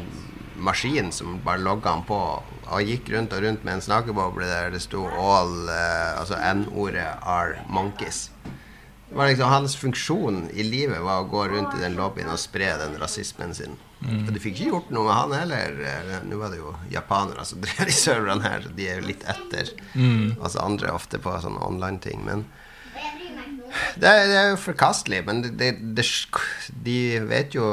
[0.65, 2.21] maskin som bare logga han på.
[2.65, 7.05] Og gikk rundt og rundt med en snakkeboble der det sto all uh, Altså N-ordet
[7.21, 8.31] are monkeys.
[9.13, 12.73] Var liksom Hans funksjon i livet var å gå rundt i den lobbyen og spre
[12.81, 13.77] den rasismen sin.
[14.05, 15.77] Og du fikk ikke gjort noe med han heller.
[15.81, 19.25] Eh, Nå var det jo japanere som drev de serverne her, de er jo litt
[19.29, 19.71] etter
[20.45, 22.25] oss andre ofte på sånne online-ting.
[22.27, 22.45] Men
[23.99, 26.05] det er, det er jo forkastelig, men det, det,
[26.85, 27.67] de vet jo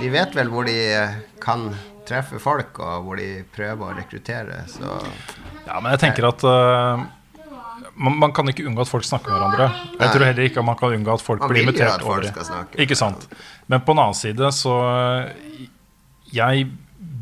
[0.00, 1.68] De vet vel hvor de eh, kan
[2.06, 4.98] treffe folk, og hvor de prøver å rekruttere, så
[5.66, 7.04] Ja, men jeg tenker at eh,
[7.96, 9.66] man, man kan ikke unngå at folk snakker med hverandre.
[9.92, 10.08] Jeg Nei.
[10.14, 12.26] tror heller ikke at man kan unngå at folk Man blir invitert over.
[12.28, 12.80] snakke.
[12.84, 13.28] Ikke sant.
[13.72, 15.62] Men på en annen side så eh,
[16.36, 16.66] Jeg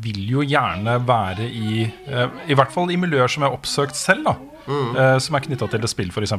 [0.05, 3.97] vil jo gjerne være i eh, I hvert fall i miljøer som jeg har oppsøkt
[3.97, 4.35] selv, da.
[4.65, 4.95] Mm.
[4.97, 6.35] eh, som er knytta til et spill, f.eks.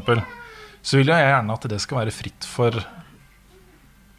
[0.86, 2.76] Så vil jeg gjerne at det skal være fritt for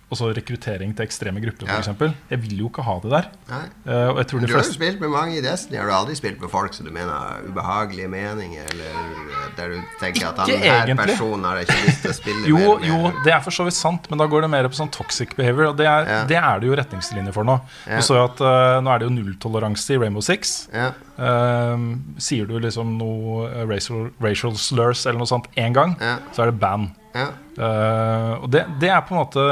[0.08, 1.82] altså rekruttering til ekstreme grupper, Ja.
[1.82, 2.14] f.eks.
[2.32, 3.26] Jeg vil jo ikke ha det der.
[3.52, 5.78] Eh, og jeg tror Du de har jo spilt med mange i Destiny.
[5.82, 10.30] Har du aldri spilt med folk som du mener ubehagelige meninger, eller der du tenker
[10.30, 11.08] at han Ikke her egentlig.
[11.18, 12.88] personen har ikke lyst til å spille jo, mer med?
[12.88, 15.36] jo, det er for så vidt sant, men da går det mer på sånn toxic
[15.36, 15.72] behavior.
[15.74, 16.24] Og det er, Ja.
[16.26, 17.60] det, er det jo retningslinjer for nå.
[17.88, 17.98] Ja.
[17.98, 20.70] Du så jo at uh, Nå er det jo nulltoleranse i Rainbow Six.
[20.72, 20.92] Ja.
[21.20, 25.98] Uh, sier du liksom noe eh, racial, racial slurs eller noe sånt én gang,
[26.32, 26.92] så er det ban.
[27.18, 27.28] Ja.
[27.58, 29.46] Uh, og det, det er på en måte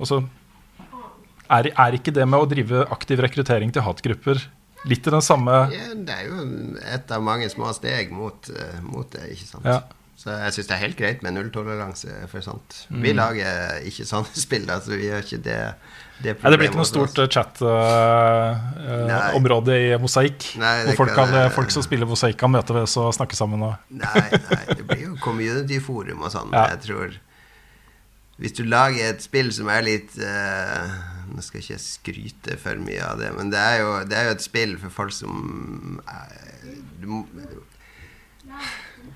[0.00, 0.22] Altså
[1.50, 4.38] er, er ikke det med å drive aktiv rekruttering til hatgrupper
[4.88, 6.36] litt i den samme Ja, det er jo
[6.94, 9.66] et av mange små steg mot, eh, mot det, ikke sant?
[9.68, 9.82] Ja.
[10.20, 12.82] Så jeg syns det er helt greit med nulltoleranse for sånt.
[12.92, 13.00] Mm.
[13.06, 15.54] Vi lager ikke sånne spill, altså vi gjør ikke det.
[16.20, 20.60] Det, ja, det blir ikke noe stort uh, chat-område i Mosaikk.
[20.60, 23.64] Hvor folk, kan- det, folk som spiller Mosaikk, kan møte oss og snakke sammen.
[23.64, 26.52] Og, Nei, nei, det blir jo community-forum og sånn.
[26.52, 26.68] Ja.
[26.74, 27.16] Jeg tror
[28.40, 30.92] Hvis du lager et spill som er litt eh,
[31.30, 34.30] Nå skal ikke jeg skryte for mye av det, men det er jo, det er
[34.30, 37.20] jo et spill for folk som eh, du, må,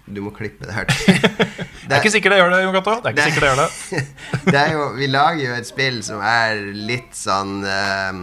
[0.06, 1.18] du må klippe det her til.
[1.18, 2.94] Det er ikke sikkert det gjør det, Jon Gato.
[3.00, 4.04] Det er ikke sikkert det gjør det.
[4.52, 6.62] det er jo, vi lager jo et spill som er
[6.92, 8.22] litt sånn eh,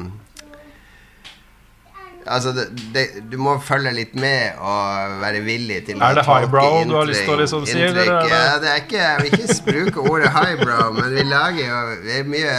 [2.27, 6.39] Altså, det, det, du må følge litt med og være villig til Er det tolke
[6.45, 9.39] highbrow du har lyst til å liksom si, eller Ja, det er ikke, jeg vil
[9.39, 12.57] ikke bruke ordet highbrow, men vi lager jo Det er mye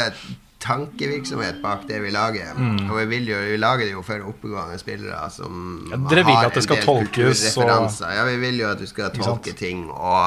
[0.62, 2.52] tankevirksomhet bak det vi lager.
[2.54, 2.84] Mm.
[2.90, 6.36] Og vi, vil jo, vi lager det jo for oppegående spillere som Ja, dere vil
[6.36, 9.52] har at det en skal tolkes og- Ja, vi vil jo at du skal tolke
[9.58, 10.22] ting og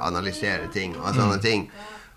[0.00, 1.42] analysere ting og sånne Mm.
[1.42, 1.70] ting.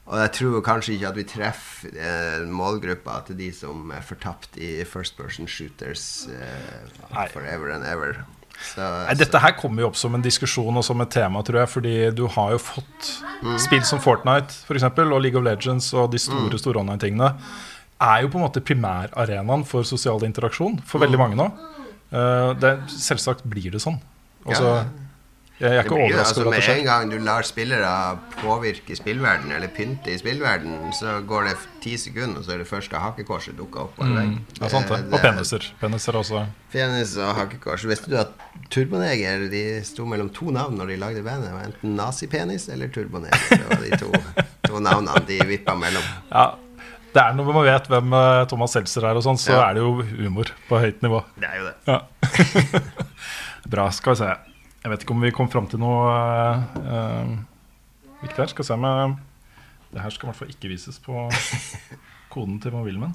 [0.10, 4.58] Og jeg tror kanskje ikke at vi treffer eh, målgruppa til de som er fortapt
[4.58, 8.24] i first person shooters eh, forever and ever.
[8.60, 11.62] Så, Nei, dette her kommer jo opp som en diskusjon og som et tema, tror
[11.62, 11.72] jeg.
[11.76, 13.12] Fordi du har jo fått
[13.62, 17.30] spill som Fortnite for eksempel, og League of Legends og de store store online-tingene.
[18.00, 21.48] Er jo på en måte primærarenaen for sosial interaksjon for veldig mange nå.
[22.10, 24.00] Uh, det, selvsagt blir det sånn.
[24.48, 24.82] Også, Ja.
[25.60, 27.90] Jeg, er ikke blir altså, med en gang du lar spillere
[28.40, 32.68] påvirke spillverden eller pynte i spillverden, så går det ti sekunder, og så er det
[32.70, 33.98] første hakekorset dukka opp.
[34.00, 35.02] Mm, Ja, sant det.
[35.10, 35.68] Det- Og peniser.
[35.82, 36.46] Peniser også.
[36.72, 37.84] Penis og hakekors.
[37.86, 38.32] Visste du at
[38.70, 41.50] Turboneger de sto mellom to navn når de lagde bandet?
[41.50, 43.50] Det var Enten Nazipenis eller Turboneger.
[43.50, 44.12] Det var de to,
[44.70, 46.04] to navnene de vippa mellom.
[46.32, 46.52] Ja,
[47.14, 49.70] det er Når man vet hvem eh, Thomas Seltzer er, og sånn, så Ja.
[49.70, 51.24] er det jo humor på høyt nivå.
[51.40, 51.76] Det er jo det.
[51.88, 52.00] Ja.
[53.70, 53.90] Bra.
[53.92, 54.36] Skal vi se.
[54.90, 56.06] Jeg vet ikke om vi kom fram til noe
[56.82, 57.34] uh,
[58.24, 58.50] viktig her.
[58.50, 59.14] Skal se om
[59.94, 61.28] Det her skal i hvert fall ikke vises på
[62.34, 63.14] koden til mobilen min.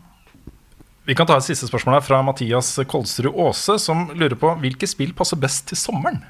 [1.03, 4.87] Vi kan ta et siste spørsmål her fra Mathias Kolsrud Aase, som lurer på hvilke
[4.87, 6.23] spill passer best til sommeren.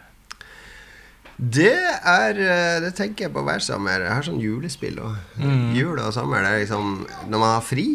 [1.36, 4.04] Det er eh, Det tenker jeg på hver sommer.
[4.06, 5.16] Jeg har sånn julespill og
[5.74, 6.44] jul og sommer.
[6.44, 6.92] Det er liksom
[7.26, 7.86] Når man har fri,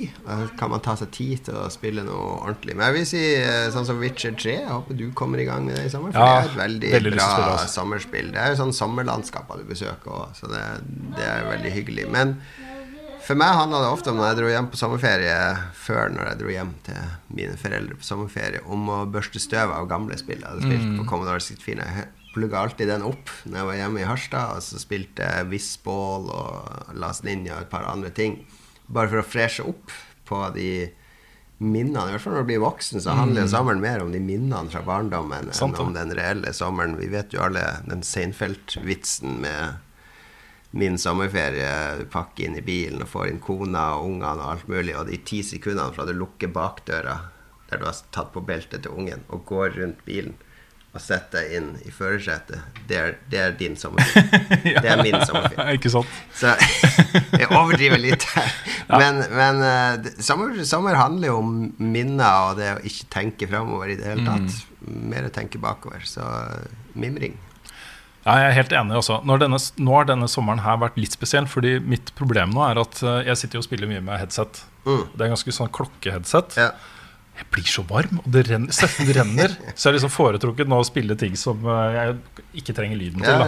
[0.60, 2.76] kan man ta seg tid til å spille noe ordentlig.
[2.76, 4.56] Men jeg vil si eh, sånn som Witcher 3.
[4.60, 6.12] Jeg håper du kommer i gang med det i sommer.
[6.12, 7.70] For Ja, det er et veldig, veldig bra altså.
[7.80, 8.34] sommerspill.
[8.36, 10.66] Det er jo sånn sommerlandskaper du besøker òg, så det,
[11.16, 12.10] det er veldig hyggelig.
[12.12, 12.36] Men
[13.24, 15.34] for meg handla det ofte om når jeg dro hjem på sommerferie
[15.78, 19.88] før når jeg dro hjem til mine foreldre på sommerferie, om å børste støv av
[19.92, 20.96] gamle spill jeg hadde spilt Mm.
[21.00, 22.08] på Commodore 64.
[22.34, 26.30] Plugga alltid den opp når jeg var hjemme i Harstad, og så spilte jeg Whistball
[26.30, 28.44] og Las Ninja og et par andre ting.
[28.88, 29.94] Bare for å freshe opp
[30.30, 30.70] på de
[31.60, 32.06] minnene.
[32.08, 33.50] I hvert fall når du blir voksen, så handler Mm.
[33.52, 36.98] sommeren mer om de minnene fra barndommen Sant, enn om den reelle sommeren.
[36.98, 39.78] Vi vet jo alle den Seinfeld-vitsen med
[40.72, 41.98] min sommerferie.
[42.00, 45.08] Du pakker inn i bilen og får inn kona og ungene og alt mulig, og
[45.10, 47.18] de ti sekundene fra du lukker bakdøra
[47.70, 50.38] der du har tatt på beltet til ungen, og går rundt bilen
[51.00, 53.00] og setter deg inn i førersetet, det,
[53.32, 54.80] det er din sommerferie.
[54.84, 55.72] Det er min sommerfilm.
[55.78, 56.16] Ikke sant?
[56.36, 56.52] Så
[57.40, 58.52] jeg overdriver litt her.
[58.92, 63.94] Men, men eh, sommer, sommer handler jo om minner og det å ikke tenke framover
[63.94, 64.60] i det hele tatt.
[64.90, 66.04] Mer å tenke bakover.
[66.08, 66.68] Så eh,
[67.00, 67.38] mimring.
[68.26, 69.22] Ja, jeg er helt enig også.
[69.26, 72.82] Når denne, nå har denne sommeren her vært litt spesiell, fordi mitt problem nå er
[72.84, 74.64] at eh, jeg sitter og spiller mye med headset.
[74.84, 75.06] Mm.
[75.16, 76.60] Det er ganske sånn klokkeheadset.
[76.60, 76.74] Ja.
[77.40, 79.54] Jeg blir så varm, og det renner, svetten renner.
[79.72, 82.18] Så jeg har liksom foretrukket nå å spille ting som eh, jeg
[82.62, 83.32] ikke trenger lyden til.
[83.32, 83.48] Ja,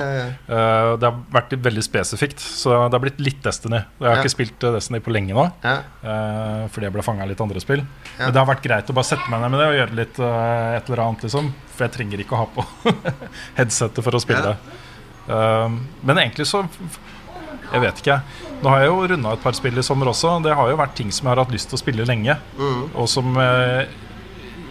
[0.52, 3.82] Eh, det har vært veldig spesifikt, så det har blitt litt Destiny.
[4.00, 5.46] Jeg har ikke spilt eh, Destiny på lenge nå,
[6.72, 7.84] fordi jeg ble fanga av litt andre spill.
[8.18, 10.22] Men det har vært greit å bare sette meg ned med det og gjøre litt
[10.24, 11.52] et eller annet, liksom.
[11.76, 12.66] For jeg trenger ikke å ha på
[13.60, 14.56] headsetet for å spille.
[15.28, 16.64] Men egentlig så
[17.72, 18.20] Jeg vet ikke.
[18.62, 20.38] Nå har jeg jo runda et par spill i sommer også.
[20.46, 22.36] Det har jo vært ting som jeg har hatt lyst til å spille lenge.
[22.60, 22.82] Mm.
[23.00, 23.88] Og som eh,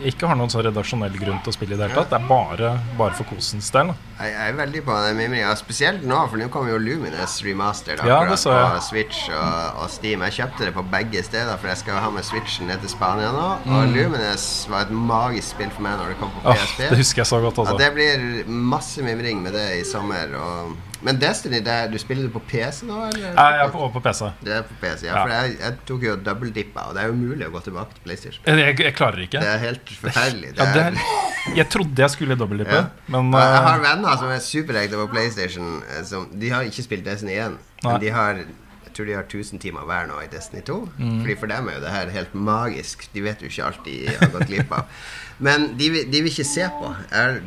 [0.07, 2.09] ikke har noen sånn redaksjonell grunn til å spille i det hele tatt.
[2.12, 3.90] Det er bare, bare for kosens del.
[4.20, 8.01] Jeg, jeg er veldig på den mimringa, spesielt nå, for nå kommer jo Lumines remastered
[8.09, 8.70] Ja, akkurat jeg.
[8.78, 10.24] på Switch og, og Steam.
[10.28, 13.32] Jeg kjøpte det på begge steder, for jeg skal ha med Switchen ned til Spania
[13.36, 13.48] nå.
[13.76, 16.84] Og Lumines var et magisk spill for meg når det kom på PSP.
[16.86, 17.61] Oh, det husker jeg så godt.
[17.61, 17.80] Ja, Altså.
[17.84, 20.32] det blir masse mimring med det i sommer.
[20.40, 20.78] Og...
[21.03, 23.30] Men Destiny, det er, du spiller det på PC nå, eller?
[23.32, 24.20] Jeg er på, på PC.
[24.44, 25.14] Det er på PC, ja.
[25.14, 25.22] Ja.
[25.24, 28.05] For jeg, jeg tok jo double-dippa, og det er jo mulig å gå tilbake til
[28.09, 28.44] PlayStation.
[28.46, 29.40] Jeg, jeg, klarer ikke.
[29.42, 30.53] Det er helt forferdelig.
[30.59, 32.88] Ja, det er- er, jeg trodde jeg skulle dobbeltdippe, Ja.
[33.16, 33.40] men uh...
[33.40, 35.70] jeg har eh, venner som er superekte på PlayStation.
[35.88, 37.92] eh, Som, de har ikke spilt Destiny 1, Nei.
[37.92, 38.42] men de har
[38.90, 40.76] jeg tror de har 1000 timer hver nå i Destiny 2.
[40.98, 41.18] Mm.
[41.22, 43.05] Fordi For dem er jo det her helt magisk.
[43.14, 44.88] De vet jo ikke alt de har gått glipp av.
[45.41, 46.91] Men de, de vil ikke se på.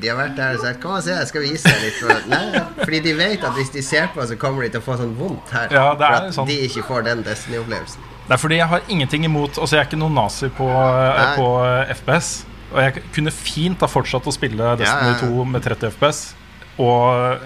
[0.01, 2.29] De har vært der og sagt 'Kom og se, jeg skal vise deg litt'.
[2.31, 4.97] Nei, fordi de vet at hvis de ser på, så kommer de til å få
[4.97, 5.67] sånn vondt her.
[5.69, 6.47] Ja, det er for at sånn.
[6.49, 8.01] de ikke får den Destiny-opplevelsen.
[8.27, 11.35] det er fordi jeg har ingenting imot Altså, jeg er ikke noen nazi på, eh,
[11.37, 12.45] på eh, FPS.
[12.73, 15.43] Og jeg kunne fint ha fortsatt å spille Destiny Ja, ja, ja.
[15.43, 16.33] 2 med 30 FPS
[16.79, 17.37] og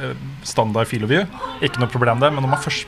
[0.44, 1.26] standard Feel of view,
[1.62, 2.88] Ikke noe problem det, men når man først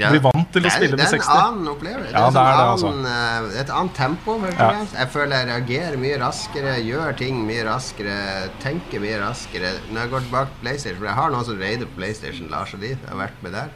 [0.00, 0.10] Ja.
[0.12, 2.12] blir vant til å spille med Det er en annen opplevelse.
[2.12, 2.92] Ja, det er, det, en altså.
[3.12, 4.36] eh, et annet tempo.
[4.46, 4.70] Ja.
[4.92, 8.16] Jeg føler jeg reagerer mye raskere, gjør ting mye raskere,
[8.64, 9.72] tenker mye raskere.
[9.90, 12.74] Når jeg går tilbake til PlayStation, for jeg har noen som raider på PlayStation, Lars
[12.76, 13.72] og de, jeg har vært med der.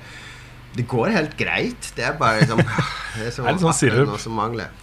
[0.76, 1.92] Det går helt greit.
[1.96, 2.60] Det er bare liksom
[3.10, 4.10] Det er så Det er litt sånn sirup.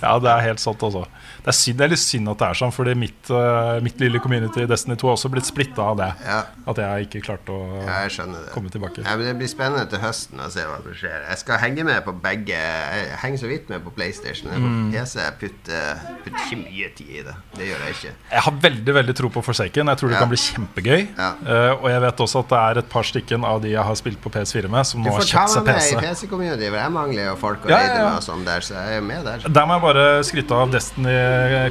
[0.01, 1.05] Ja, det er helt sant også.
[1.45, 4.01] Det er, synd, det er litt synd at det er sånn, fordi mitt, uh, mitt
[4.03, 6.09] lille community i Destiny 2 har også blitt splitta av det.
[6.27, 6.41] Ja.
[6.67, 9.05] At jeg ikke klarte å jeg komme tilbake.
[9.05, 11.23] Ja, men det blir spennende til høsten å se hva som skjer.
[11.29, 12.57] Jeg skal henge med på begge.
[12.59, 14.51] Jeg henger så vidt med på PlayStation.
[14.51, 14.91] Men Mm.
[14.91, 17.35] På PC jeg putter, putter ikke mye tid i det.
[17.55, 18.11] Det gjør jeg ikke.
[18.33, 19.87] Jeg har veldig veldig tro på Forsaken.
[19.93, 20.19] Jeg tror det Ja.
[20.25, 21.07] kan bli kjempegøy.
[21.17, 21.29] Ja.
[21.47, 23.95] Eh, og jeg vet også at det er et par stykken av de jeg har
[23.95, 26.93] spilt på PS4 med, som nå har kjøpt seg meg med i PC-community, for jeg
[26.97, 29.47] mangler jo folk å Ja, raide med og sånn der, så jeg er med der.
[29.47, 31.15] Der må jeg bare skryte av Destiny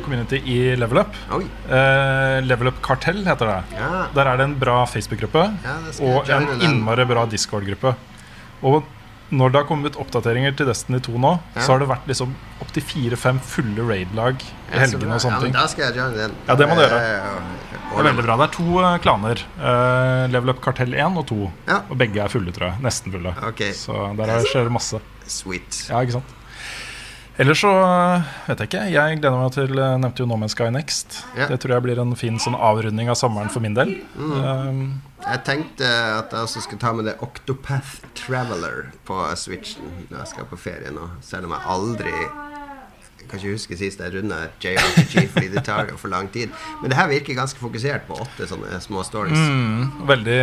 [0.06, 1.14] Community i Level Up.
[1.36, 3.60] Eh, Level Up Kartell heter det.
[3.78, 3.92] Ja.
[4.16, 7.94] Der er det en bra Facebook-gruppe jeg og en innmari bra Discord-gruppe.
[8.66, 8.84] Og
[9.30, 11.60] når det har kommet oppdateringer til Destiny 2 nå, Ja.
[11.62, 15.40] så har det vært liksom opptil fire-fem fulle raid-lag i Ja, helgene og Ja, sånne
[15.42, 15.52] ting.
[15.52, 16.36] da skal jeg joine den.
[16.46, 17.00] Ja, det må du gjøre.
[17.86, 18.36] Det er veldig bra.
[18.36, 19.42] Det er to eh, klaner.
[19.58, 21.52] Uh, Level Up Kartell 1 og 2.
[21.68, 21.80] Ja.
[21.90, 22.80] Og begge er fulle, tror jeg.
[22.82, 23.34] Nesten fulle.
[23.42, 23.72] Okay.
[23.72, 25.00] Så der er- skjer det masse.
[25.26, 25.88] Sweet.
[25.90, 26.34] Ja, ikke sant?
[27.36, 28.84] Ellers så eh, vet jeg ikke.
[28.94, 31.18] Jeg gleder meg til Jeg Nevnte jo No Man's Sky Next.
[31.36, 31.50] Ja.
[31.50, 33.92] Det tror jeg blir en fin sånn avrunding av sommeren for min del.
[34.16, 40.22] Um, Jeg tenkte at jeg også skulle ta med det Octopath Traveler på Switchen når
[40.22, 41.10] jeg skal på ferie nå.
[41.24, 42.14] Selv om jeg aldri
[43.30, 46.50] kan ikke huske sist jeg runda JRPG, fordi det tar jo for lang tid.
[46.82, 49.36] Men det her virker ganske fokusert på åtte sånne små stories.
[49.36, 50.38] mm, veldig,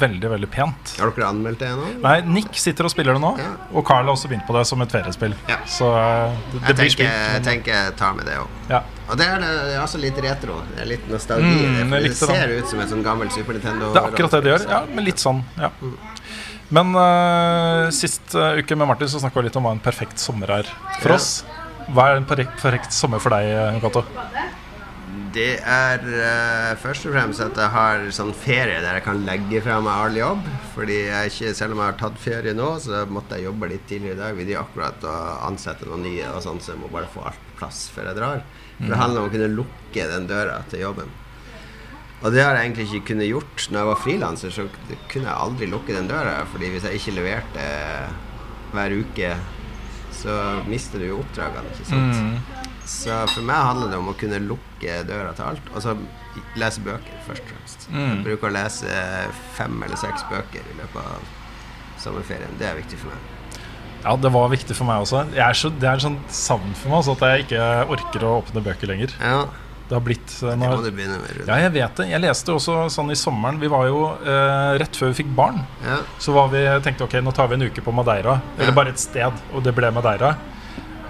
[0.00, 0.94] veldig veldig pent.
[1.00, 1.88] Har dere anmeldt det nå?
[2.04, 3.50] Nei, Nick sitter og spiller det nå, Ja.
[3.72, 5.34] og Carl har også begynt på det som et feriespill.
[5.48, 5.58] Ja.
[5.66, 7.08] Så eh, det, det blir spilt.
[7.10, 8.48] jeg tenker jeg tar med det òg.
[8.70, 8.82] Ja.
[9.06, 10.60] Og det er, det er også litt retro.
[10.74, 11.46] Det er litt nostalgi.
[11.46, 12.36] Mm, det, det ser det.
[12.40, 13.92] ser ut som et sånn gammelt Super Nintendo.
[13.94, 14.64] Det er akkurat det det gjør.
[14.72, 15.44] Ja, men litt sånn.
[15.60, 15.70] Ja.
[16.74, 20.18] Men uh, sist uh, uke med Martin så snakka vi litt om hva en perfekt
[20.18, 21.18] sommer er for Ja.
[21.20, 21.44] oss.
[21.94, 24.02] Hva er en perfekt, sommer for deg, eh, Cato?
[25.36, 29.60] Det er uh, først og fremst at jeg har sånn ferie der jeg kan legge
[29.60, 30.46] fra meg all jobb.
[30.72, 33.84] Fordi jeg ikke, selv om jeg har tatt ferie nå, så måtte jeg jobbe litt
[33.90, 34.38] tidligere i dag.
[34.38, 35.16] Vi de akkurat å
[35.50, 38.18] ansette noen nye, og sånn, så jeg må bare få alt på plass før jeg
[38.22, 38.42] drar.
[38.78, 41.12] For det handler om å kunne lukke den døra til jobben.
[42.24, 43.66] Og det har jeg egentlig ikke kunnet gjort.
[43.68, 44.64] Når jeg var frilanser, så
[45.12, 46.38] kunne jeg aldri lukke den døra.
[46.48, 47.68] Fordi hvis jeg ikke leverte
[48.72, 49.34] hver uke,
[50.26, 51.70] så mister du jo oppdragene.
[51.72, 52.62] ikke sant?
[52.86, 55.94] Så for meg handler det om å kunne lukke døra til alt, og så
[56.58, 57.86] lese bøker, først og fremst.
[57.94, 58.98] Jeg bruker å lese
[59.56, 61.32] fem eller seks bøker i løpet av
[62.02, 62.52] sommerferien.
[62.60, 63.32] Det er viktig for meg.
[64.06, 65.24] Ja, det var viktig for meg også.
[65.34, 67.62] Jeg er så, det er sånn savn for meg også, at jeg ikke
[67.96, 69.14] orker å åpne bøker lenger.
[69.18, 69.46] Ja,
[69.88, 72.08] Det har blitt eh, det må du begynne med, Ja, jeg vet det.
[72.10, 73.60] Jeg leste også sånn i sommeren.
[73.62, 75.60] Vi var jo eh, rett før vi fikk barn.
[75.84, 76.00] Ja.
[76.18, 78.40] Så var vi, tenkte ok, nå tar vi en uke på Madeira.
[78.58, 78.76] Eller Ja.
[78.80, 80.34] bare et sted, og det ble Madeira.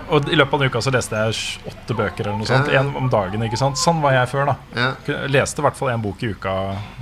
[0.08, 2.68] Og i løpet av den uka så leste jeg åtte bøker eller noe sånt.
[2.70, 2.78] Ja.
[2.84, 3.42] En om dagen.
[3.42, 3.74] ikke sant?
[3.80, 4.54] Sånn var jeg før, da.
[4.76, 4.92] Ja.
[5.08, 6.52] Jeg leste i hvert fall én bok i uka.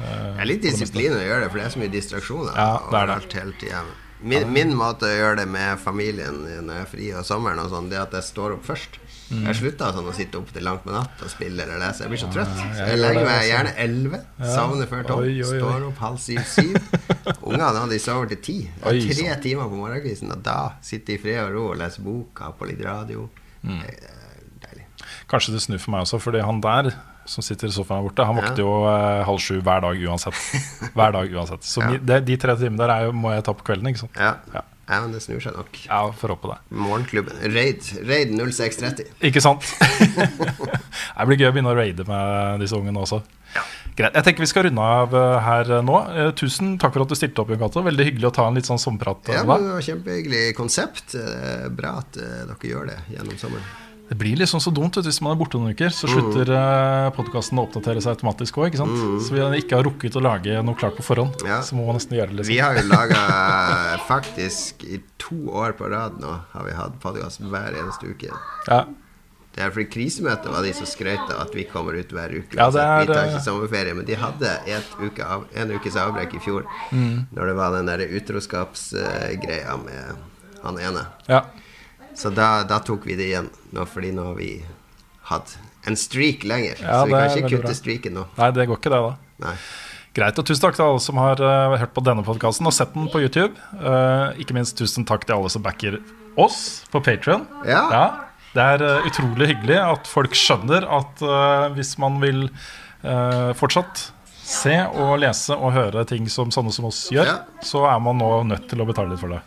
[0.01, 2.55] eh, Det er litt det disiplin å gjøre det, for det er så mye distraksjoner
[2.57, 3.19] Ja, det er det.
[3.19, 3.93] overalt hele tiden.
[4.25, 7.69] Min, min måte å gjøre det med familien når jeg er fri og sommeren, og
[7.75, 8.97] sånn, det er at jeg står opp først.
[9.31, 9.47] Mm.
[9.49, 12.05] Jeg slutta sånn å sitte opp til langt med natt og spille eller lese.
[12.05, 12.51] Jeg blir så trøtt.
[12.61, 14.21] Så jeg legger meg gjerne elleve.
[14.43, 15.39] Savner før tolv.
[15.49, 16.77] Står opp halv syv-syv.
[17.49, 18.59] Ungene de sover til ti.
[18.83, 22.53] Tre timer på morgenkvisten, og da sitter de i fred og ro og leser boka
[22.59, 23.25] på litt radio.
[23.65, 23.81] Mm.
[24.67, 24.87] Deilig.
[25.33, 26.93] Kanskje det snur for meg også, fordi han der
[27.25, 30.37] som sitter i sofaen her borte, han våkner jo eh, halv sju hver dag uansett.
[30.97, 31.65] Hver dag uansett.
[31.65, 31.95] Så Ja.
[31.97, 34.19] de, de tre timene der er jo, må jeg ta på kvelden, ikke sant.
[34.21, 34.35] Ja.
[34.53, 34.61] Ja.
[34.85, 35.79] Ja, men det snur seg nok.
[35.87, 36.59] Ja, får håpe det.
[36.77, 37.39] Morgenklubben.
[37.55, 37.87] Raid.
[38.05, 39.07] Raid 0630.
[39.31, 39.65] Ikke sant?
[41.17, 43.23] det blir gøy å begynne å raide med disse ungene også.
[43.55, 43.63] Ja.
[43.95, 44.17] Greit.
[44.19, 46.01] Jeg tenker vi skal runde av eh, her nå.
[46.11, 47.85] Eh, tusen takk for at du stilte opp, Jon Cato.
[47.87, 49.31] Veldig hyggelig å ta en litt sånn sommerprat.
[49.31, 51.15] Ja, det var Kjempehyggelig konsept.
[51.17, 53.73] Eh, Bra at eh, dere gjør det gjennom sommeren.
[54.09, 55.93] Det blir liksom så dumt hvis man er borte noen uker.
[55.95, 57.15] Så slutter mm.
[57.17, 58.77] podkasten å oppdatere seg automatisk òg.
[58.77, 61.41] Så vi ikke har rukket å lage noe klart på forhånd.
[61.49, 61.63] Ja.
[61.65, 62.43] Så må man nesten gjøre det.
[62.43, 62.53] Liksom.
[62.53, 63.23] Vi har jo laga
[64.13, 68.29] faktisk i to år på rad nå har vi hatt podkast hver eneste uke.
[68.69, 68.85] Ja.
[69.55, 72.59] Det er fordi Krisemøtet var de som skrøt av at vi kommer ut hver uke.
[72.59, 74.55] Ja, det er, vi tar eh, ikke sommerferie, men de hadde
[74.99, 76.67] uke av, en ukes avbrekk i fjor.
[76.91, 77.29] Mm.
[77.37, 80.25] Når det var den der utroskapsgreia med
[80.65, 81.07] han ene.
[81.31, 81.47] ja.
[82.15, 84.51] Så da, da tok vi det igjen, nå, fordi nå har vi
[85.31, 85.57] hatt
[85.89, 86.79] en streak lenger.
[86.81, 87.75] Ja, så vi kan ikke kutte bra.
[87.81, 88.25] streaken nå.
[88.39, 89.15] Nei, det går ikke, det, da.
[89.49, 89.55] Nei.
[90.15, 92.93] Greit, og Tusen takk til alle som har uh, hørt på denne podkasten og sett
[92.95, 93.59] den på YouTube.
[93.81, 95.99] Uh, ikke minst tusen takk til alle som backer
[96.39, 97.49] oss på Patrion.
[97.67, 97.83] Ja.
[98.55, 101.25] det er uh, utrolig hyggelig at folk skjønner at
[101.75, 102.47] hvis man vil
[103.59, 104.07] fortsatt
[104.49, 107.35] se og lese og høre ting som sånne som oss gjør, Ja.
[107.61, 109.43] så er man nå nødt til å betale litt for det.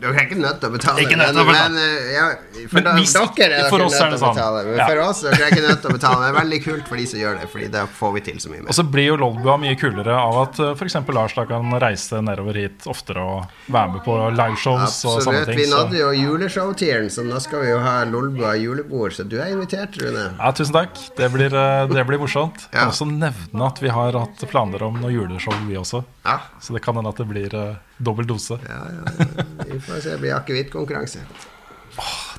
[0.00, 1.02] Dere er ikke nødt til å betale.
[1.04, 1.70] Ikke nødt til å betale.
[1.70, 2.26] men, men, ja,
[2.68, 4.34] for da, hvis- dere er for dere oss nødt til å sånn.
[4.36, 4.64] betale.
[4.68, 6.18] Men for oss dere er ikke nødt til å betale.
[6.18, 8.48] Det er veldig kult for de som gjør det, Fordi da får vi til så
[8.52, 8.68] mye mer.
[8.68, 10.94] Og så blir jo Lolbua mye kulere av at uh, f.eks.
[11.18, 15.46] Lars da kan reise nedover hit oftere og være med på liveshows og sånne Absolutt.
[15.48, 15.58] ting.
[15.58, 19.12] Vi nådde jo juleshow-tieren, så nå skal vi jo ha Lolbua julebord.
[19.16, 20.28] Så du er invitert, Rune.
[20.38, 20.94] Ja, tusen takk.
[21.16, 22.68] Det blir, uh, det blir morsomt.
[22.68, 26.04] Jeg kan også nevne at vi har hatt planer om noe juleshow, vi også.
[26.28, 26.40] Ja.
[26.60, 28.58] Så det kan hende at det blir uh, dobbel dose.
[28.68, 29.28] Ja, ja.
[29.64, 30.10] Vi får se.
[30.10, 31.24] Det blir akevittkonkurranse.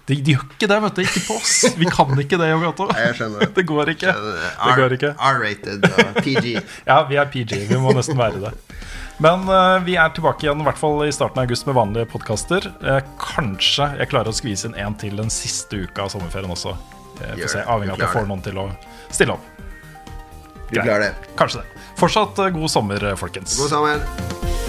[0.10, 1.02] De, de gjør ikke det, vet du.
[1.04, 1.56] Ikke på oss.
[1.78, 2.88] Vi kan ikke det, Jon Gato.
[3.02, 3.50] Jeg skjønner det.
[3.58, 4.14] Det går ikke.
[4.14, 5.12] Det går ikke.
[5.32, 6.48] R-rated og PG.
[6.90, 7.56] Ja, vi er PG.
[7.70, 8.54] Vi må nesten være det.
[9.20, 12.08] Men uh, vi er tilbake igjen i hvert fall i starten av august med vanlige
[12.14, 12.70] podkaster.
[13.20, 16.78] kanskje jeg klarer å skvise inn en til den siste uka av sommerferien også.
[17.20, 17.66] Uh, Gjør se.
[17.66, 18.70] Avhengig av at jeg får noen til å
[19.12, 19.56] stille opp.
[20.70, 21.14] Du klarer det.
[21.38, 21.79] Kanskje det.
[22.00, 23.58] Fortsatt eh, god sommer, eh, folkens.
[23.60, 24.69] God sommer.